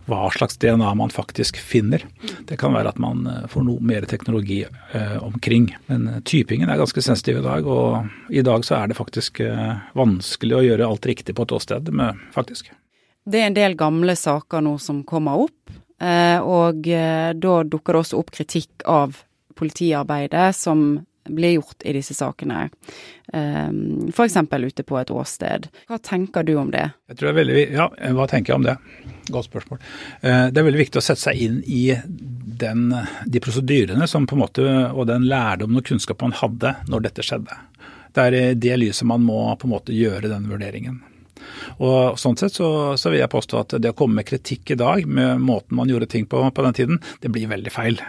hva 0.09 0.29
slags 0.33 0.57
DNA 0.61 0.93
man 0.95 1.13
faktisk 1.13 1.57
finner. 1.61 2.03
Det 2.47 2.57
kan 2.61 2.73
være 2.75 2.93
at 2.93 3.01
man 3.01 3.25
eh, 3.27 3.47
får 3.51 3.65
noe 3.67 3.81
mer 3.81 4.07
teknologi 4.09 4.63
eh, 4.65 5.17
omkring. 5.23 5.69
Men 5.87 6.21
typingen 6.25 6.69
er 6.69 6.81
ganske 6.81 7.01
sensitiv 7.01 7.39
i 7.41 7.45
dag, 7.45 7.67
og 7.67 8.33
i 8.33 8.43
dag 8.45 8.65
så 8.65 8.79
er 8.79 8.91
det 8.91 8.99
faktisk 8.99 9.41
vanskelig 9.95 10.57
å 10.57 10.63
gjøre 10.65 10.87
alt 10.87 11.05
riktig 11.07 11.35
på 11.35 11.45
et 11.45 11.53
åsted, 11.55 11.89
faktisk. 12.33 12.71
Det 13.25 13.41
er 13.41 13.49
en 13.49 13.57
del 13.57 13.75
gamle 13.77 14.15
saker 14.17 14.63
nå 14.65 14.77
som 14.81 15.03
kommer 15.07 15.47
opp, 15.47 15.75
og 16.45 16.85
da 16.85 17.55
dukker 17.65 17.95
det 17.95 18.01
også 18.01 18.19
opp 18.19 18.31
kritikk 18.35 18.85
av 18.89 19.17
politiarbeidet 19.57 20.49
som 20.55 20.85
blir 21.25 21.57
gjort 21.57 21.85
i 21.85 21.93
disse 21.95 22.13
sakene, 22.17 22.69
ehm, 23.33 24.09
f.eks. 24.09 24.37
ute 24.51 24.83
på 24.83 24.99
et 24.99 25.11
åsted. 25.11 25.67
Hva 25.89 25.99
tenker 25.99 26.43
du 26.43 26.55
om 26.61 26.71
det? 26.71 26.89
Jeg 27.09 27.17
tror 27.17 27.29
det 27.29 27.33
er 27.33 27.39
veldig, 27.41 27.65
ja, 27.75 27.87
Hva 28.17 28.27
tenker 28.31 28.53
jeg 28.53 28.59
om 28.59 28.67
det? 28.67 28.75
Godt 29.29 29.49
spørsmål. 29.49 29.81
Eh, 30.21 30.47
det 30.51 30.61
er 30.61 30.67
veldig 30.69 30.83
viktig 30.83 31.01
å 31.01 31.05
sette 31.05 31.25
seg 31.27 31.41
inn 31.41 31.61
i 31.65 31.87
den, 32.05 32.87
de 33.25 33.41
prosedyrene 33.43 34.07
som 34.07 34.27
på 34.27 34.37
en 34.37 34.43
måte, 34.45 34.67
og 34.93 35.09
den 35.09 35.27
lærdommen 35.29 35.81
og 35.81 35.87
kunnskapen 35.87 36.31
man 36.31 36.39
hadde 36.39 36.75
når 36.89 37.09
dette 37.09 37.25
skjedde. 37.25 37.57
Det 38.15 38.23
er 38.23 38.37
i 38.37 38.45
det 38.55 38.77
lyset 38.79 39.07
man 39.07 39.25
må 39.25 39.41
på 39.59 39.67
en 39.67 39.75
måte 39.75 39.95
gjøre 39.95 40.31
den 40.31 40.47
vurderingen. 40.49 41.01
Og 41.83 42.19
Sånn 42.19 42.37
sett 42.39 42.55
så, 42.55 42.69
så, 42.97 43.11
vil 43.11 43.21
jeg 43.21 43.31
påstå 43.31 43.59
at 43.59 43.75
det 43.83 43.91
å 43.91 43.97
komme 43.97 44.21
med 44.21 44.29
kritikk 44.29 44.71
i 44.73 44.79
dag, 44.79 45.05
med 45.05 45.43
måten 45.43 45.77
man 45.77 45.91
gjorde 45.91 46.09
ting 46.11 46.27
på 46.29 46.41
på 46.55 46.65
den 46.65 46.77
tiden, 46.77 47.01
det 47.21 47.31
blir 47.33 47.51
veldig 47.51 47.73
feil. 47.73 47.99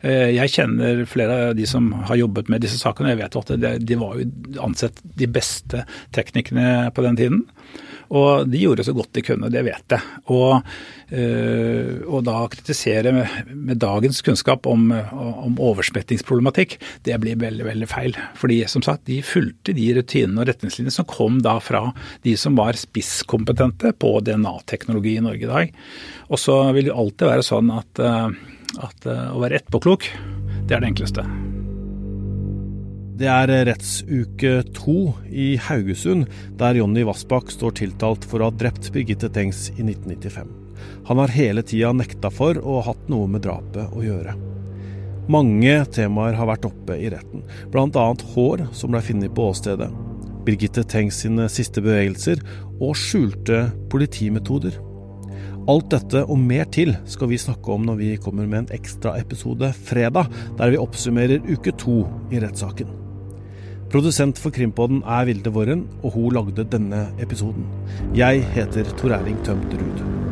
Eh, 0.00 0.30
jeg 0.36 0.54
kjenner 0.54 1.04
flere 1.10 1.40
av 1.48 1.58
de 1.58 1.66
som 1.68 1.90
har 2.08 2.20
jobbet 2.20 2.50
med 2.52 2.64
disse 2.64 2.80
sakene. 2.80 3.14
Jeg 3.14 3.22
vet 3.22 3.40
at 3.42 3.84
de 3.84 4.00
var 4.00 4.18
jo 4.18 4.28
ansett 4.64 5.02
de 5.02 5.28
beste 5.30 5.84
teknikerne 6.16 6.88
på 6.94 7.04
den 7.06 7.18
tiden. 7.18 7.44
Og 8.08 8.48
de 8.48 8.60
gjorde 8.62 8.86
så 8.86 8.94
godt 8.96 9.12
de 9.18 9.22
kunne, 9.24 9.50
det 9.52 9.62
vet 9.66 9.92
jeg. 9.92 10.00
Og, 10.32 10.64
øh, 11.12 11.98
og 12.08 12.24
da 12.24 12.38
kritisere 12.48 13.12
med, 13.12 13.52
med, 13.52 13.80
dagens 13.82 14.22
kunnskap 14.24 14.66
om, 14.70 14.88
om 15.12 15.58
oversmettingsproblematikk, 15.60 16.78
det 17.04 17.18
blir 17.20 17.40
veldig 17.40 17.66
veldig 17.68 17.88
feil. 17.90 18.16
Fordi 18.38 18.62
som 18.70 18.84
sagt, 18.84 19.04
de 19.10 19.20
fulgte 19.26 19.76
de 19.76 19.90
rutinene 19.98 20.40
og 20.40 20.48
retningslinjene 20.48 20.94
som 20.94 21.08
kom 21.08 21.42
da 21.44 21.58
fra 21.60 21.90
de 22.24 22.36
som 22.40 22.56
var 22.58 22.80
spisskompetente 22.80 23.92
på 24.00 24.14
DNA-teknologi 24.24 25.18
i 25.18 25.24
Norge 25.28 25.44
i 25.44 25.52
dag. 25.52 25.74
Og 26.32 26.40
så 26.40 26.62
vil 26.76 26.88
det 26.88 26.96
alltid 26.96 27.28
være 27.28 27.44
sånn 27.44 27.74
at 27.76 28.04
øh, 28.04 28.32
at 28.76 29.08
uh, 29.08 29.30
å 29.32 29.42
være 29.42 29.62
etterpåklok, 29.62 30.08
det 30.68 30.76
er 30.76 30.84
det 30.84 30.90
enkleste. 30.92 31.24
Det 33.18 33.26
er 33.26 33.50
rettsuke 33.66 34.60
to 34.76 34.98
i 35.26 35.56
Haugesund, 35.58 36.28
der 36.60 36.78
Jonny 36.78 37.02
Vassbakk 37.08 37.50
står 37.50 37.74
tiltalt 37.80 38.26
for 38.28 38.38
å 38.38 38.50
ha 38.50 38.54
drept 38.54 38.92
Birgitte 38.94 39.30
Tengs 39.34 39.72
i 39.72 39.82
1995. 39.82 40.52
Han 41.08 41.18
har 41.18 41.34
hele 41.34 41.64
tida 41.66 41.90
nekta 41.96 42.30
for 42.30 42.60
å 42.60 42.78
ha 42.78 42.92
hatt 42.92 43.08
noe 43.10 43.26
med 43.32 43.42
drapet 43.42 43.90
å 43.96 44.04
gjøre. 44.04 44.36
Mange 45.28 45.74
temaer 45.92 46.38
har 46.38 46.46
vært 46.48 46.68
oppe 46.70 46.94
i 46.94 47.10
retten, 47.12 47.42
bl.a. 47.72 48.06
hår 48.36 48.68
som 48.76 48.94
ble 48.94 49.02
funnet 49.04 49.34
på 49.34 49.48
åstedet, 49.50 49.90
Birgitte 50.46 50.86
Tengs 50.88 51.18
sine 51.24 51.48
siste 51.52 51.82
bevegelser 51.84 52.40
og 52.78 52.94
skjulte 52.96 53.66
politimetoder. 53.92 54.78
Alt 55.68 55.90
dette 55.92 56.22
og 56.24 56.38
mer 56.40 56.64
til 56.72 56.94
skal 57.12 57.28
vi 57.28 57.36
snakke 57.40 57.74
om 57.74 57.82
når 57.84 57.98
vi 57.98 58.06
kommer 58.24 58.46
med 58.48 58.62
en 58.62 58.70
ekstraepisode 58.72 59.68
fredag, 59.76 60.30
der 60.56 60.72
vi 60.72 60.80
oppsummerer 60.80 61.44
uke 61.44 61.74
to 61.76 61.98
i 62.32 62.40
rettssaken. 62.40 62.94
Produsent 63.92 64.40
for 64.40 64.52
Krimpodden 64.52 65.02
er 65.04 65.28
Vilde 65.28 65.52
Våren, 65.52 65.84
og 66.00 66.16
hun 66.16 66.32
lagde 66.36 66.64
denne 66.72 67.06
episoden. 67.20 67.68
Jeg 68.16 68.44
heter 68.56 68.88
Tor 68.96 69.16
Erling 69.20 69.40
Tømt 69.44 69.76
Ruud. 69.76 70.27